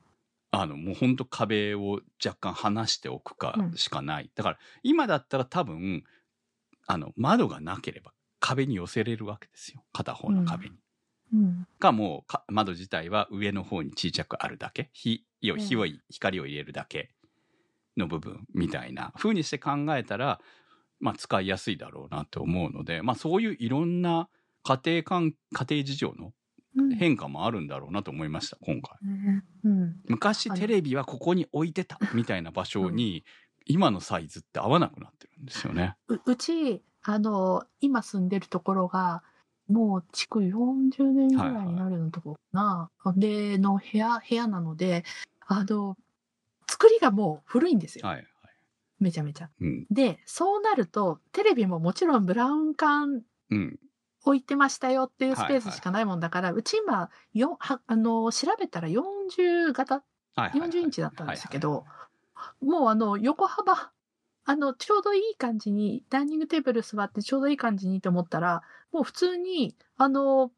[0.51, 3.73] あの、もうほんと壁を若干離しておくかうん。
[3.75, 4.31] しかない。
[4.35, 6.05] だから、今だったら多分、
[6.87, 9.85] あの、窓がなければ壁に寄せれるわけですよ。
[9.93, 10.77] 片方の壁に。
[11.35, 14.91] うんか、もうか、窓自体は上の方に小さくあるだけ。
[14.93, 17.11] 火、火を、うん火を、光を入れるだけ
[17.97, 20.41] の部分みたいな風にして考えたら、
[21.01, 24.29] まあ、使いやすいだろうなと思うので、まあ、そういういろんな
[24.63, 26.33] 家庭間、家庭事情の
[26.77, 28.97] うん変化もあるんだろうなと思いました、今回。
[29.03, 29.97] ねうん。
[30.07, 33.25] 昔テレビはここに置いてたみたいな場所に、
[33.67, 35.97] 今のサイズって合わなくなってるんですよね。
[36.09, 39.23] ううち、あの、今住んでるところが、
[39.69, 42.91] もう築40年ぐらいになるようなところかな。
[43.17, 45.05] で、の部屋、部屋なので、
[45.47, 45.97] あの、
[46.67, 48.07] 作りがもう古いんですよ。
[48.07, 48.27] はいはい。
[48.99, 49.51] めちゃめちゃ。
[49.61, 49.87] うん。
[49.91, 53.79] で、そうなると、テレビももちろんブラウン管うん。
[54.25, 60.03] 置いてましたよっていうスペーはいはいスしかないもんだから、うち今、よはあの、調べたら40型、は
[60.37, 61.85] いはいはい40インチだったんですけど、はい
[62.61, 63.91] もうあの、横幅、
[64.49, 70.51] あの、ちょうどいい感じに、ダイニングテーブル座ってちょうどいい感じにと思ったら、もう普通に、あの、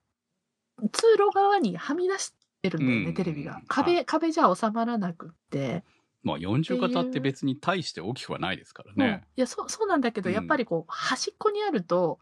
[0.92, 3.62] 通路側にはみ出してるんだよね、うんテレビがは。
[3.66, 5.82] 壁、壁じゃ収まらなくって。
[6.22, 9.24] まあ40型って別に大して大きくはないですからね。
[9.36, 12.20] いや、そう、そうなんだけど、うんやっぱりこう、端っこにあると、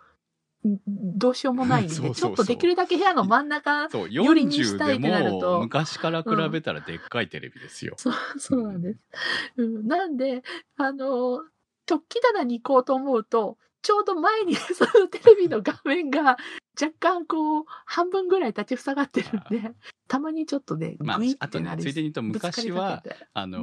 [0.66, 0.78] ん
[1.18, 7.94] どうしようもないんで、 そうそうそうちょっとできるだけ部屋の真ん中、よりにし40たいってなるでとも昔から比べたらでっかいテレビですよ。
[7.98, 9.06] そう、そうなんです。
[9.58, 10.42] うん、なんで、
[10.76, 11.44] あの、
[11.88, 16.36] 食器棚に行こうと思うと、ちょうど前に そのテレビの画面が
[16.80, 19.74] 若干こう、半分ぐらい立ち塞がってるんで、
[20.06, 23.02] たまにちょっとね、まああとね、ついでに言うと昔は
[23.34, 23.60] あの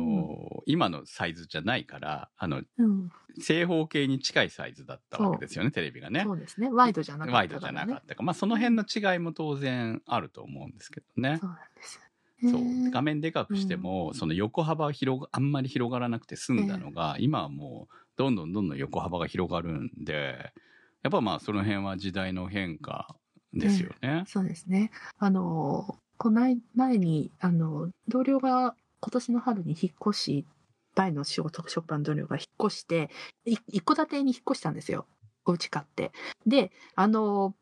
[0.52, 6.24] ー今のサイズじゃないから、あの、うん、正方形に近いサイズだったわけですよね、テレビがね。
[6.24, 6.70] そうですね。
[6.72, 7.38] ワイドじゃなかったね。
[7.38, 8.24] ワイドじゃなかったか。
[8.24, 11.48] まあ、その辺の違いも当然あると思うんですけどねそ。
[11.48, 12.02] うなんですよ。
[12.44, 20.52] そう画面でかくしても、うんその横幅は広があんまり広がらなくて済んだのが、今はもうどんどんどんどん横幅が広がるんで
[21.04, 23.16] やっぱまあその辺は時代の変化
[23.54, 24.28] ですよね。
[24.28, 24.92] そうですね。
[25.18, 26.42] あの、この
[26.74, 30.46] 前に、あの、同僚が今年の春に引っ越し、
[30.96, 33.10] 前の仕事、職場の同僚が引っ越して、
[33.46, 35.06] い一戸建てに引っ越したんですよ。
[35.46, 36.12] お家買って。
[36.46, 37.56] で、あの、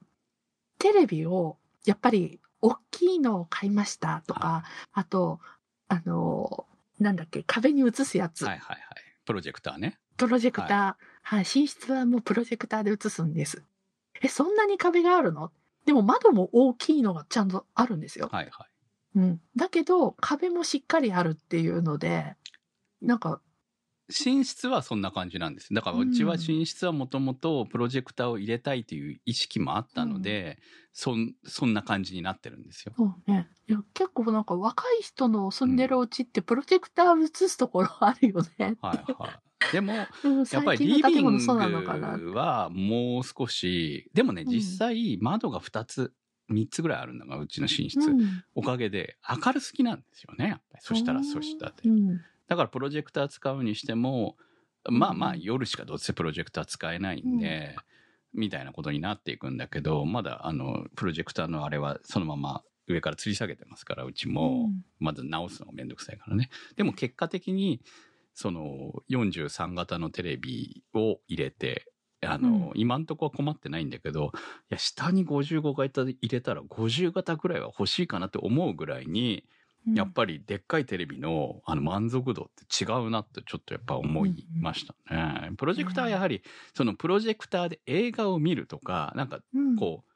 [0.80, 5.42] テレビを、やっぱり、大きいのを買いましたとか、あと、
[5.90, 6.66] あの、
[6.98, 8.46] なんだっけ、壁に映すやつ。
[8.46, 8.80] はいはいはい。
[9.26, 10.00] プロジェクターね。
[10.16, 13.64] プロジェクター、はい、寝室はもうプロジェクターで映すんです。
[14.22, 15.52] え、そんなに壁があるの？
[15.86, 18.30] でも窓も大きいのがちゃんとあるんですよ。
[18.32, 19.20] はいはい。
[19.20, 19.42] うん。
[19.58, 22.36] だけど、壁もしっかりあるっていうので、
[23.02, 23.42] なんか、
[24.10, 25.74] 寝室はそんな感じなんです。
[25.74, 30.60] だからうちは寝室はもともとプロジェクターを入れたいという意識もあったので、
[30.92, 32.94] そんそんな感じになってるんですよ。
[32.98, 33.48] そうね。
[33.68, 38.76] いや結構なんか若い人の住んでるお家ってプロジェクター映すところあるよね。
[38.82, 39.72] はいはい。
[39.72, 41.38] でも、 うん、やっぱ最りリビン。
[41.38, 46.14] グはもう少し、でもね、うん実際窓が2つ、
[46.52, 48.00] 3つぐらいあるのがうちの寝室。
[48.00, 50.84] うんおかげで明るすぎなんですよね、やっぱり。
[50.84, 51.90] そしたらそしたで。
[51.90, 52.22] うん。
[52.48, 54.36] だからプロジェクター使うにしても、
[54.90, 55.20] まあうん。
[55.20, 57.76] まあ夜しかどうせプロジェクター使えないんで、
[58.34, 66.50] みたいなことになっていくんだけど、まだあの、プロジェクターのあれはそのまま上から吊り下げてますから、うちも、まず直すのがめんどくさいからね。
[66.76, 67.82] でも結果的に、
[68.34, 71.86] その43型のテレビを入れて、
[72.26, 72.72] あの、うん。
[72.76, 74.38] 今んとこは困ってないんだけど、い
[74.70, 85.52] や、下に55型入れたら50型ぐらいは欲しいかなって思うぐらいに、うんやっぱりでっかいテレビのあの満足度って違うなってちょっとやっぱ思いましたね。
[85.58, 86.42] プロジェクターはやはり、
[86.74, 90.14] そのプロジェクターで映画を見るとか、なんかうんこう、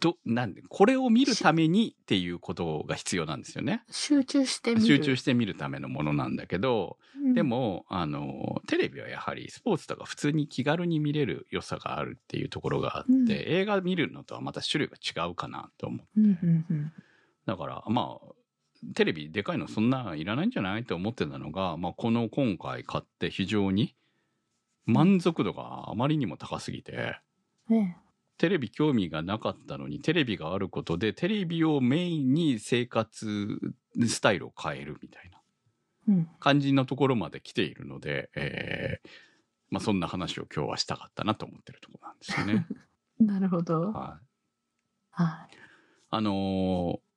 [0.00, 3.82] ど、なんで、これを見るためにっていうことが必要なんですよね。
[3.90, 4.86] 集中してみる。
[4.86, 16.20] 集中して見るためのものなんだけど、うんで、も、あの、テレビはやはりスポーツとか普通に気軽に見れる良さがあるっていうところがあって、うん映画見るのとはまた種類が違うかなと思う。
[16.20, 16.92] うんうんうん
[17.48, 18.34] だから、まあ、
[18.94, 23.96] テレビでかいのそんないらないんじゃないと思ってたのが、まあ、この今回買って非常に
[24.84, 27.16] 満足度があまりにも高すぎて、
[27.70, 27.96] ね
[28.36, 33.58] テレビ興味がなかったのに、テレビがあることで、テレビをメインに生活
[34.06, 35.30] スタイルを変えるみたい
[36.06, 36.28] なうん。
[36.38, 39.08] 感じのところまで来ているので、えー
[39.70, 42.66] まあ、そんな話を今日はしたかったなと思ってるところなんですよね。
[43.18, 43.90] なるほど。
[43.90, 45.22] はい。
[45.22, 45.56] はい。
[46.10, 47.07] あのー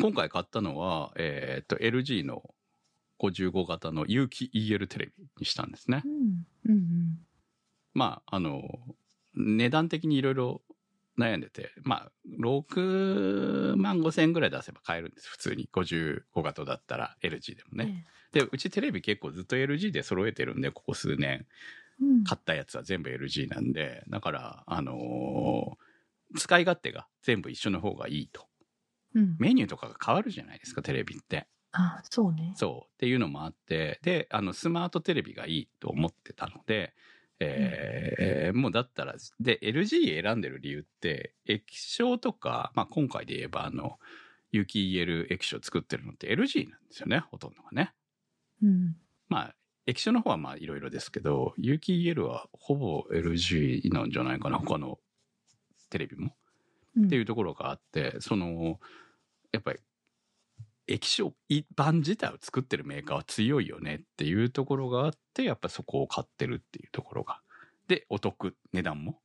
[0.00, 2.42] 今回買ったのは、えーっと、LG の
[3.20, 6.08] 55型の有機 EL テレビにしたんですねう。
[6.08, 6.46] ん。
[6.66, 7.18] うん
[7.94, 8.92] まあ、あのー
[9.40, 10.62] 値段的にいろいろ
[11.16, 15.28] 悩んでて、まあ、6万5千円ぐらい出せば買えるんです。
[15.28, 15.68] 普通に。
[15.72, 17.78] 55型だったら LG でもうん。
[17.78, 18.04] ね。
[18.32, 21.46] で、うちテレビ結構ずっと LG で揃えてるんで、ここ数年。
[22.00, 22.24] うん。
[22.24, 25.88] 買ったやつは全部 LG なんで、だから、あのー
[26.36, 28.46] 使い勝手が全部一緒の方がいいと。
[29.14, 29.36] うん。
[29.38, 31.46] メニューとかが変わるじゃないですか、テレビって。
[31.72, 32.52] あ、そうね。
[32.56, 36.94] そうっていうのもあってであのスマートテレビがいいと思ってたので、
[37.40, 43.98] えーもうだったらで LG 選んでる理由って液晶とか、まあ、今回で言えばあの
[44.50, 47.92] 有機 EL 液晶作ってるのって LG なんですよねほとんどがね。
[48.62, 48.96] うん。
[49.28, 49.54] まあ
[49.86, 54.98] 液晶の方はまあいろいろですけど有機 EL はほぼ LG なんじゃないかな他の
[55.90, 56.34] テレビも。
[56.96, 58.78] うん、っていうところがあってその
[59.52, 59.80] やっぱり
[60.88, 67.40] 液晶板自体を作ってるメーカーは強いよねっていうところがあってやっぱそこを買ってるっていうところが。
[67.86, 69.20] でお得値段も。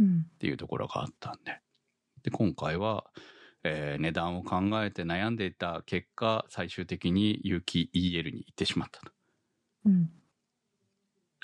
[0.00, 0.26] うん。
[0.34, 1.60] っていうところがあったんで。
[2.22, 3.04] で今回は、
[3.62, 9.12] えー値段を考えて悩んでいた結果最終的に有機 EL に行ってしまったと。
[9.86, 10.10] うん。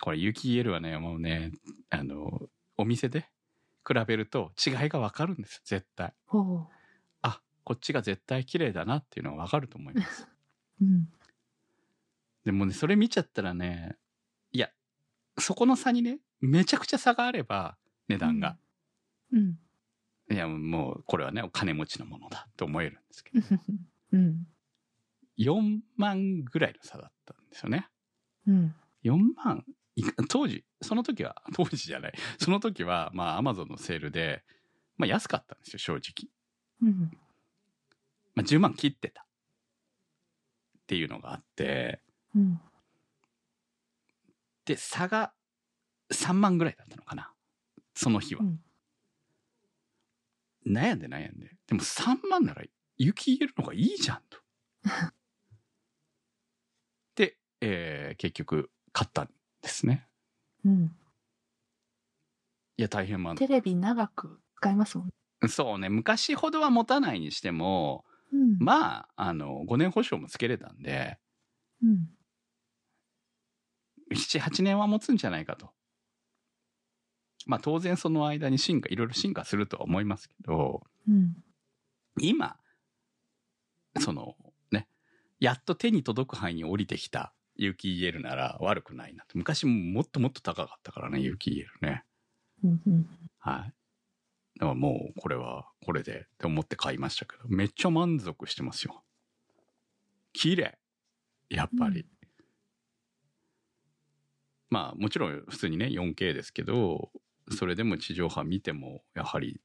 [0.00, 1.52] これ有機 EL はねもうね
[1.90, 2.48] あの
[2.78, 3.28] お店で
[3.86, 6.12] 比べると違いがわかるんですよ絶対。
[7.22, 10.28] あこっちが絶対綺麗だなっていうのがわかると思います
[10.80, 11.08] うん。
[12.44, 13.96] でもねそれ見ちゃったらね
[14.52, 14.70] いや
[15.38, 17.76] そこの差にねめちゃくちゃ差があれば
[18.08, 18.56] 値段が、
[19.32, 19.58] うん。
[20.30, 23.46] いやもうこれはねお金持ちのものだと思えるんですけど
[24.12, 24.46] うん。
[25.38, 27.88] 4万ぐらいの差だったんですよね
[28.46, 28.74] うん。
[29.04, 29.74] 4万い
[30.28, 32.12] 当時その時は 当時じゃない。
[32.38, 34.44] その時はまあアマゾンのセールで、
[34.96, 36.30] まあ、安かったんですよ正直、
[36.82, 37.10] うん。
[38.34, 39.22] まあ、10万切ってた。
[39.22, 42.00] っていうのがあって。
[42.34, 42.60] うん。
[44.64, 45.32] で差が
[46.12, 47.32] 3万ぐらいだったのかな。
[47.94, 48.60] その日は、うん。
[50.66, 51.56] 悩んで悩んで。
[51.66, 52.62] でも3万なら
[52.96, 54.38] 雪入れるのがいいじゃんと。
[57.14, 59.22] で、えー結局買った。
[59.22, 59.30] ん
[59.62, 60.06] ですね
[60.64, 60.96] うん。
[62.76, 65.48] いや大変満テレビ長く使いますもん。
[65.48, 68.56] そうね昔ほどは持たないにしてもうん。
[68.58, 71.18] まああの5年保証もつけれたんで
[71.82, 72.08] うん。
[74.14, 75.70] 78年は持つんじゃないかと
[77.46, 81.36] まあ当然その間に進化いろいろ進化するとは思いますけどうん。
[82.18, 82.56] 今
[83.98, 84.36] その
[84.70, 84.88] ね
[85.38, 89.38] やっと手に届く範囲に降りてきた有機 EL なら悪くないなと。
[89.38, 92.04] 昔ももっともっと高かったからね有機 EL ね。
[93.38, 93.74] はい。
[94.58, 99.02] だからもうこれはこれでって思って買いましたけどめっちゃ満足してますよ。
[100.32, 100.78] 綺麗。
[101.48, 102.06] やっぱり、うん。
[104.70, 107.10] まあもちろん普通にね 4K ですけど
[107.50, 109.60] それでも地上波見てもやはり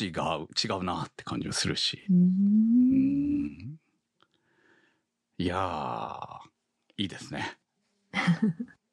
[0.00, 2.04] 違う違うなって感じがするし。
[2.10, 2.12] う。
[2.12, 2.20] うん
[3.74, 3.76] ん
[5.38, 7.58] いやーいいですね。
[8.14, 8.16] い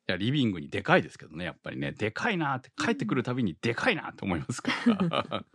[0.07, 1.91] やリビングにでかいですけどねやっぱりね。
[1.91, 5.45] でかいなって帰ってくるたびにでかいなって思いますから。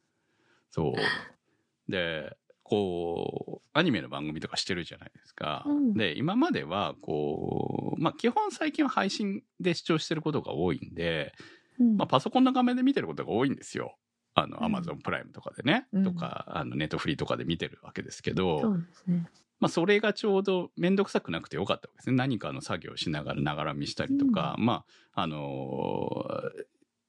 [0.70, 1.90] そう。
[1.90, 5.94] でこうアニメの番組とかしてるじゃないですか、うん。
[5.94, 11.34] で今まではこうまあ基本最近は配信で視聴してることが多いんで、
[11.78, 11.96] うん。
[11.98, 13.98] まあ、パソコンの画面で見てることが多いんですよ。
[14.36, 16.04] あのゾンプライムとかでね、うん。
[16.04, 19.28] とかあのネットフリーとかで見てるわけですけど、そうですね。
[19.64, 24.84] まあ、それがちょうど面倒くさくなくてよかったわけですね何かの作業をしながらながら見したりとか、ま
[25.14, 26.64] ああのー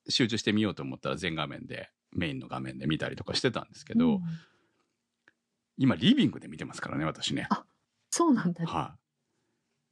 [0.07, 4.21] 集中してみようと思ったら全画面でメインの画面で見たりとかしてたんですけど、うん
[5.77, 7.49] 今リビングで見てますからね私ね。
[8.09, 8.65] そうなんだ。
[8.65, 8.99] はい、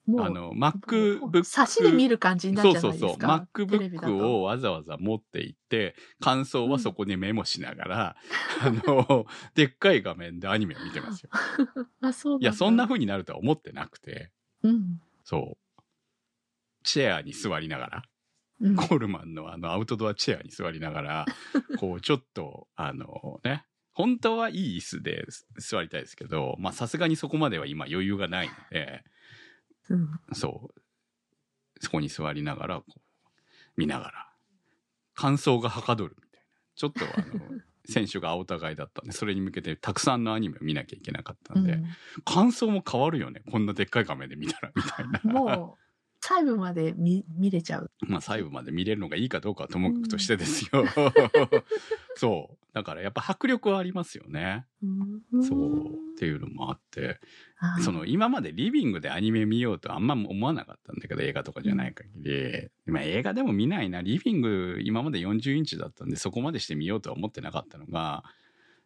[0.06, 3.68] もうあの MacBook 差しで見る感じになるじゃそうそうそうないですか。
[3.68, 8.16] テレビだと MacBook をわざわざ持って行って感想はそこにメモしながら、
[8.62, 9.26] あの
[9.56, 11.30] でっかい画面でアニメを見てますよ。
[12.01, 14.32] あ、そういやそんな風になるとは思ってなくて
[14.62, 15.01] うん。
[15.24, 15.82] そう
[16.84, 18.04] チェアに座りながら
[18.60, 18.76] うん。
[18.76, 21.26] コールマンのあのアウトドアチェアに座りながら
[21.80, 29.04] こうちょっとあのね本当はいい椅子です座りたいですけどまあさすがにそこまでは今余裕がないので
[29.90, 30.10] うん。
[30.34, 30.82] そう
[31.80, 33.00] そこに座りながらこう
[33.76, 34.30] 見ながら
[35.16, 41.86] 感想がはかどるみたいなちょっとあの先週が青互いだったんで それに向けてたくさんのアニメを見なきゃいけなかったんで、うん
[42.26, 45.20] 感想も変わるよねこんなでっかい画面で見たらみたいな。
[45.24, 45.83] もう、
[46.26, 47.91] 細部まで見見れちゃう。
[48.07, 50.86] まあ細部まで見れるのがいいかどうかはともかくとしてですよ。
[52.15, 52.57] そう。
[52.74, 54.65] だからやっぱ迫力はありますよね。
[54.82, 55.88] うんそう。
[55.88, 57.19] っていうのもあって、
[57.84, 62.69] その今までリビングでアニメ見ようとあんま思わなかったんだけど、映画とかじゃない限り。
[62.86, 64.01] まあ映画でも見ないな。
[64.01, 68.24] リビング今まで40インチだったんでそこまでして見ようとは思ってなかったのが、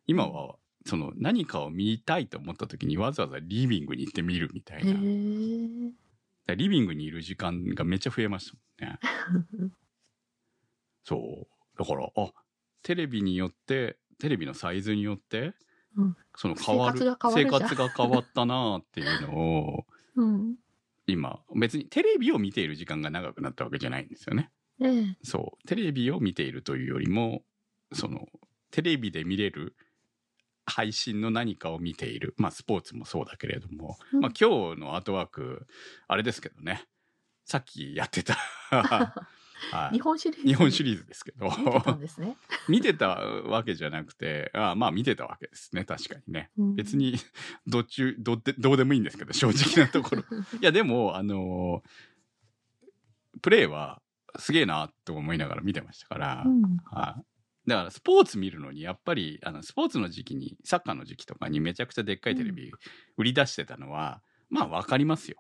[0.08, 0.56] 今は
[0.88, 5.92] その何かを見たいと思った時にわざわざリビングに行って見るみたいへな。
[6.56, 9.00] リビングにいる時間がめっちゃ増えましたもんね。
[11.04, 11.78] そう。
[11.78, 12.34] だから、あ、
[12.84, 15.54] テレビによって、テレビのサイズによって、
[15.96, 19.86] うんその変わる生活が変わるじゃん生活が変わったなっていうのを
[20.16, 20.56] うん。
[21.08, 24.52] 今別にテレビを見ている時間が長くなったわけじゃないんですよね。
[24.80, 25.18] ええ。
[25.24, 27.42] そうテレビを見ているというよりも
[27.94, 28.28] その
[28.72, 29.76] テレビで見れる
[30.68, 32.36] 配信の何かを見ている。
[32.38, 34.20] まあスポーツもそうだけれども、うん。
[34.20, 35.66] まあ今日のアートワーク
[36.08, 36.86] あれですけどね。
[37.46, 38.36] さっきやってた。
[39.72, 39.96] はい。
[39.96, 40.48] 日本シリーズ。
[40.48, 41.48] 日本シリーズですけど。
[41.50, 42.38] 見てたんですね。
[42.68, 44.52] 見てたわけじゃなくて。
[44.54, 45.86] あまあ見てたわけですね。
[45.86, 46.52] 確かにね。
[46.58, 46.76] うん。
[46.76, 46.98] 別。
[46.98, 47.16] に
[47.66, 50.24] どっちどってどうでもいいんですけど正直なところ。
[50.62, 51.82] いやでもあの
[53.42, 54.02] プレーは
[54.38, 56.78] すげえなと思いながら見てましたから、うん。
[56.92, 57.37] はい
[57.68, 62.72] だからスポーツ見るのにやっぱりあのスポーツの時期にサッカーの時期とかにめちゃくちゃでっかいテレビ
[63.18, 65.38] 売り出してたのは、まあわかりますよ。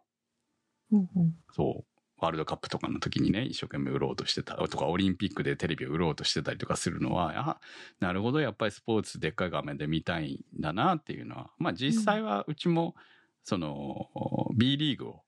[0.92, 1.34] うんうん。
[1.52, 1.98] そう。
[2.20, 7.60] ワールドカップとかの時にね一生懸命売ろうとしてたとかオリンピックでテレビを売ろうとしてたりとかするのはあ
[8.00, 12.96] なるほどやっぱりスポーツでっかい画面で見たいんだなっていうのはまあ実際はうちも
[13.44, 14.08] その
[14.56, 15.22] B リーグを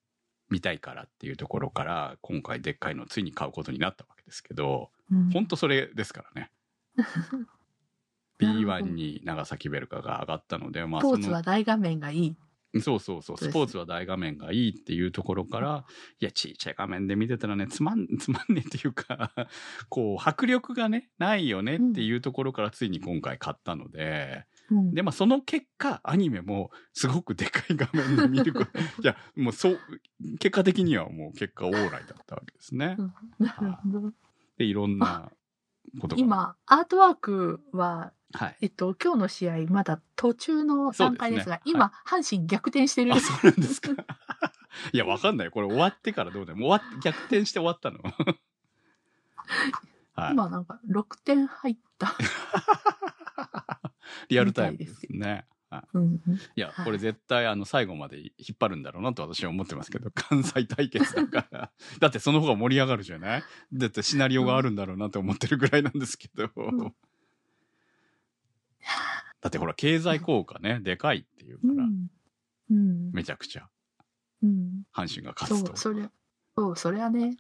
[0.50, 5.30] 見たいからっていうところから今回でっかいのをついに買うことになったわけですけどうん。
[5.30, 6.52] 本当それですからね。
[8.40, 12.38] なるほ B1 どに長崎ベルカが上がったので、まあ、スポーツは大画面がいい。
[12.82, 15.86] そうそうそう、スポーツは大画面がいいっていうところから、
[16.20, 19.32] いや、ちっちゃい画面で見てたらね、つまん、 つまんねえっていうか、
[19.90, 29.80] こう、迫力がね、ないよねっていうところからついに今回買ったので、うんで、まあ、その結果、アニメもすごくでかい画面で見ること、いや、もうそう、
[30.40, 33.04] 結果的にはもう結果オーライだったわけですねう。
[33.04, 34.14] んなるほど。
[34.58, 35.32] で、いろんな
[36.00, 36.22] ことが。
[36.22, 38.58] 今、アートワークは、はい。
[38.62, 43.14] えっと、今日の試合、まだ途中の段階ですが、そうですね今、阪神逆転してる。
[43.14, 43.92] あ、そうなんですか。
[44.94, 45.52] いや、わかんない。
[45.52, 46.58] これ終わってからどうだよ。
[46.58, 48.00] もう終わっ逆転して終わったの。
[50.14, 50.34] はい。
[50.34, 52.16] 今、なんか、6点入った。
[54.30, 55.48] リアルタイムですね。
[55.70, 61.72] はいうんうんいや、はいこれ絶対あの最後まで引っ張るんだろうなと私は思ってますけど、 関西対決だから。
[62.00, 63.44] だってその方が盛り上がるじゃない？
[63.74, 66.46] だってシナリオがあるんだろうなと思ってるぐらいなんですけど。
[66.48, 66.96] ん
[69.42, 72.08] だってほら、経済効果ね、でかいっていうから、うん。
[72.70, 73.12] うん。
[73.14, 73.70] めちゃくちゃ、
[74.44, 74.84] うん。
[74.94, 75.74] 阪神がそ勝つと。
[75.74, 76.10] う、それ、
[76.58, 77.38] そう、それはね、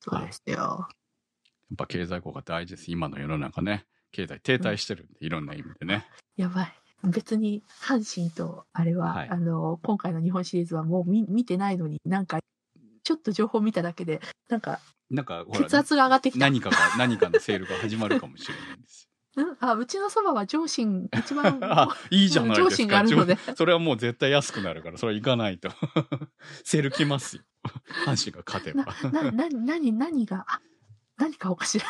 [0.00, 0.54] そうですよ。
[0.54, 2.90] やっぱ経済効果大事です。
[2.90, 3.86] 今の世の中ね。
[4.12, 6.04] 経済停滞してるんで、いろんな意味でね。
[6.36, 6.79] やばい。
[7.04, 12.40] 別に、阪神と、あれは、はいあの、今回の日本シリーズはもう見見てないのに、なんか、
[13.02, 14.80] ちょっと情報見ただけで、なんか、
[15.10, 16.44] なんか、血圧が上がってきた。
[16.46, 19.56] 何かが、何かのセールが始まるかもしれないんです うん？
[19.60, 21.60] あ、うちのそばは上心、一番
[22.10, 22.64] いいじゃないですか。
[22.64, 25.70] 上心があるので上それはもう絶対安くなるから、それは行かないと。
[26.64, 27.42] セール来ますよ。
[28.06, 28.86] 阪神が勝てば。
[29.12, 30.60] な、な、な、何、何が、あ
[31.20, 31.84] 何かおかしら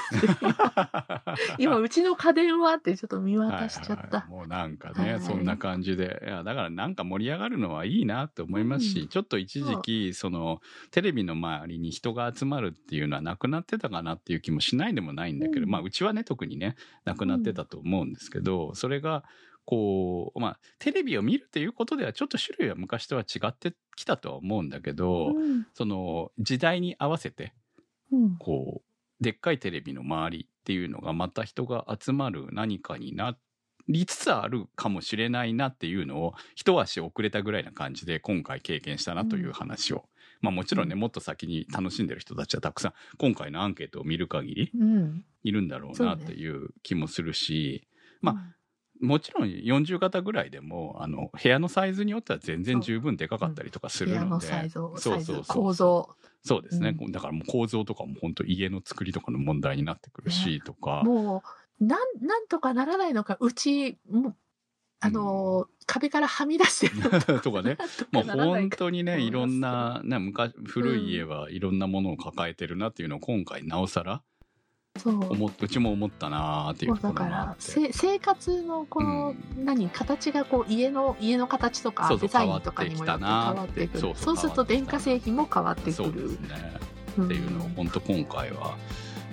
[1.59, 3.97] 今、うちの家電はってちょっと見渡しちゃった。
[3.97, 4.31] はいはいはい。
[4.31, 5.21] もうなんかね、はい。
[5.21, 6.21] そんな感じで。
[6.27, 9.09] いやだからなんか盛り上がるのはいいなって思いますし、うん。
[9.09, 10.61] ちょっと一時期その
[10.91, 15.71] テレビの周りに人が集まるっていうのはなくなってたかなっていう気もしないでもないんだけど、うん。
[15.71, 16.75] まあうちはね特にね
[17.05, 19.23] なくなってたと思うんですけど、それが
[19.65, 25.67] こうまあテレビを見るっていうことではちょっと種類は昔とは違ってきたとは思うんだけど、うん。
[25.75, 27.55] その時代に合わせて
[28.11, 28.37] うん。
[28.39, 28.90] こう
[29.21, 33.37] でっかいテレビの周りっていうのがまた人が集まる何かにな
[33.89, 40.05] りつつあるかもしれないなっていうのを一足遅れたぐらいな感じで今回経験したなという話を、
[40.41, 45.25] まあもちろんねもっと先に楽しんでる人たちはたくさん今回のアンケートを見る限りうん。
[45.43, 47.89] いるんだろうなっていう気もするし、
[48.21, 48.55] まあ、
[49.01, 56.09] もちろん40型ぐらいでもあの部屋のサイズによっては全然十分でかかったりとかす部屋のるので、サイズ、そうサイズそうそう構造。
[56.43, 61.03] そうですね、うだからもう構造とかも本当家の作りとかの問題になってくるし、とか。
[61.05, 61.43] も
[61.81, 64.37] う、なん、なんとかならないのか、うち、もう、
[65.01, 67.79] あのー、壁からはみ出してるの とかね
[68.13, 74.23] ももう本当にねうんいろんな、ね、昔古い家はいろんなものを抱えてるなっていうのを今回なおさら
[75.03, 75.33] そう。
[75.33, 84.15] 思っうちも思ったなーっていうころだから生活のこの、何形がこう家の家の形とかデザインとかにも変わってくる。
[84.15, 86.49] そうすると電化製品も変わってくそうでるすね。
[87.19, 88.77] っっていうのを本当今回は、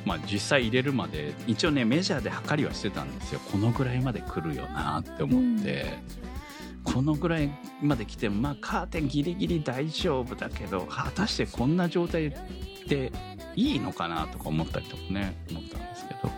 [0.05, 3.39] まあ、実際入れるまで一応ねメジャーで測りはしてたんですよ。
[3.51, 5.99] このぐらいまで来るよなって思って、
[6.83, 7.49] このぐらい
[7.81, 12.37] まで来てもまあカーテンギリギリ大丈夫だけど果たしてこんな状態で
[13.55, 16.31] いいのかなとか思ったりとかね思ったんですけど。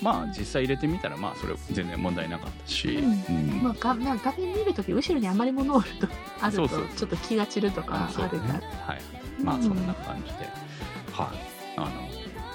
[0.00, 3.24] まあ実際入れてみたらまあそれ全然問題なかったし、うん。
[3.36, 3.62] うん。
[3.62, 4.18] まあ、画面
[4.54, 6.08] 見るとき後ろにあまり物を置ると
[6.40, 8.54] あるとちょっと気が散るとかあるから。
[8.86, 9.00] はい。
[9.42, 10.48] まあそんな感じで、
[11.12, 11.54] はい。
[11.76, 11.88] あの、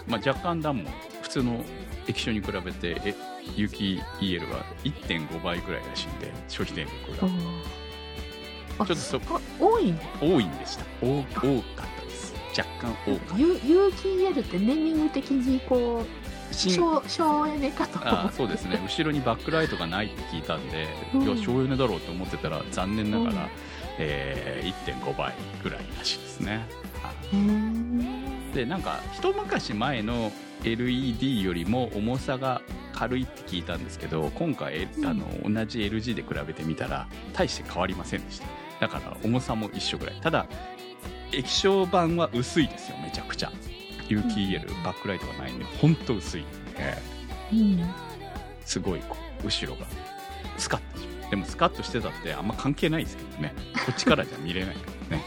[0.07, 0.89] まあ、若干段も
[1.21, 1.63] 普通の
[2.07, 3.15] 液晶に比べてえ
[3.55, 7.27] 有機 EL は1.5倍ぐらいらしいんで消費電力が。
[8.79, 10.85] あちょっとそあ多い多いんでした。
[11.01, 11.99] 多多かっ
[12.58, 13.38] 若干多かった。
[13.38, 18.00] 有有機 EL ってネーミング的にこう新省省エネかと。
[18.00, 18.80] 思あそうですね。
[18.84, 21.22] 後ろにバックライトがないって聞いたんで、うん。
[21.24, 23.50] いや省エネだろうと思ってたら残念ながら、うん。
[24.00, 25.34] えー1.5倍
[25.64, 26.66] ぐらいらしいですね。
[28.54, 30.32] でなんか一昔前の
[30.64, 32.62] LED よりも重さが
[32.93, 35.06] 軽いって聞いたんですけど今回、うん。
[35.06, 38.47] あの同じ LG で比べてみたら大して変わりませんでした。
[38.80, 40.16] だから重さも一緒ぐらい。
[40.22, 40.47] ただ
[41.32, 43.51] 液晶板は薄いですよめちゃくちゃ。
[44.07, 46.45] 有機 EL、バックライトがないんでほんと薄い、
[47.55, 47.93] ん。
[48.65, 49.86] すごいこう後ろが
[50.57, 50.99] スカッと。
[50.99, 53.53] しでもスカッとしてたってあんま関係ないですけどね。
[53.86, 55.23] こっちからじゃ見れないからね。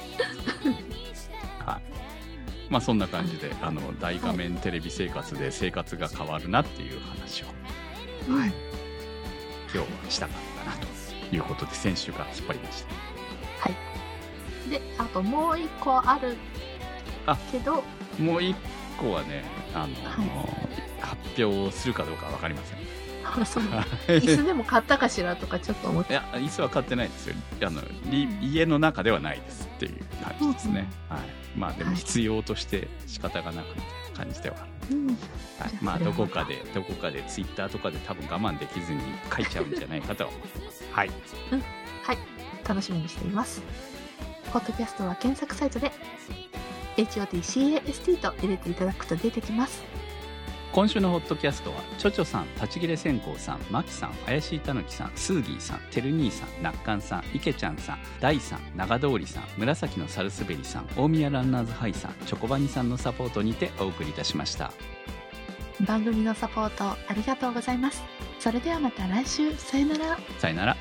[1.64, 1.82] はい。
[2.70, 7.46] まあそんな感じであの大画面テレビ生活で生活が変わるなっていう話を
[8.28, 8.36] うん。
[8.44, 8.53] 今
[9.72, 10.86] 日はしたかったなと
[11.34, 13.91] いうことで先週から引っ張りました
[14.73, 16.37] であともう一個ある
[17.27, 17.85] あけど
[18.18, 18.57] もう一
[18.99, 19.45] 個はね
[19.75, 20.47] あの、は
[21.01, 22.79] 発表するかどうかわかりません。
[23.25, 23.62] あそう。
[24.09, 26.12] 椅子でも買ったかしらとかちょっと思って。
[26.12, 27.35] いや椅子は買ってないですよ。
[27.66, 31.20] あのり家の中ではないですっていう感じですね、はい、
[31.57, 31.97] まあでもはい。
[31.97, 33.66] 必要として仕方がなく
[34.16, 34.57] 感じでは
[34.91, 35.07] うん。
[35.09, 35.16] はい。
[35.81, 39.01] まあどこかでどこかでツイッターとかで多分我慢できずに
[39.35, 40.85] 書いちゃうんじゃないかとは思います。
[40.93, 41.11] はい。
[42.03, 42.18] はい。
[42.68, 43.61] 楽しみにしています
[44.51, 45.93] ポッドキャストは検索サイトで
[46.97, 49.82] HOTCAST と入れていただくと出てきます。
[50.72, 64.72] 今週のホットキャストはチョチョさん立ち切れ線香さんマキさん怪しいたぬきさんスーギーさんてる兄さんなっかんさんいけちゃんさん大さん長通りさん紫のサルスベリさん大宮ランナーズハイさんチョコバニさんのサポートにてお送りいたしました。
[65.86, 68.03] 番組のサポートありがとうございます。
[68.38, 69.55] それではまた来週。
[69.57, 70.18] さよなら。
[70.38, 70.76] さよなら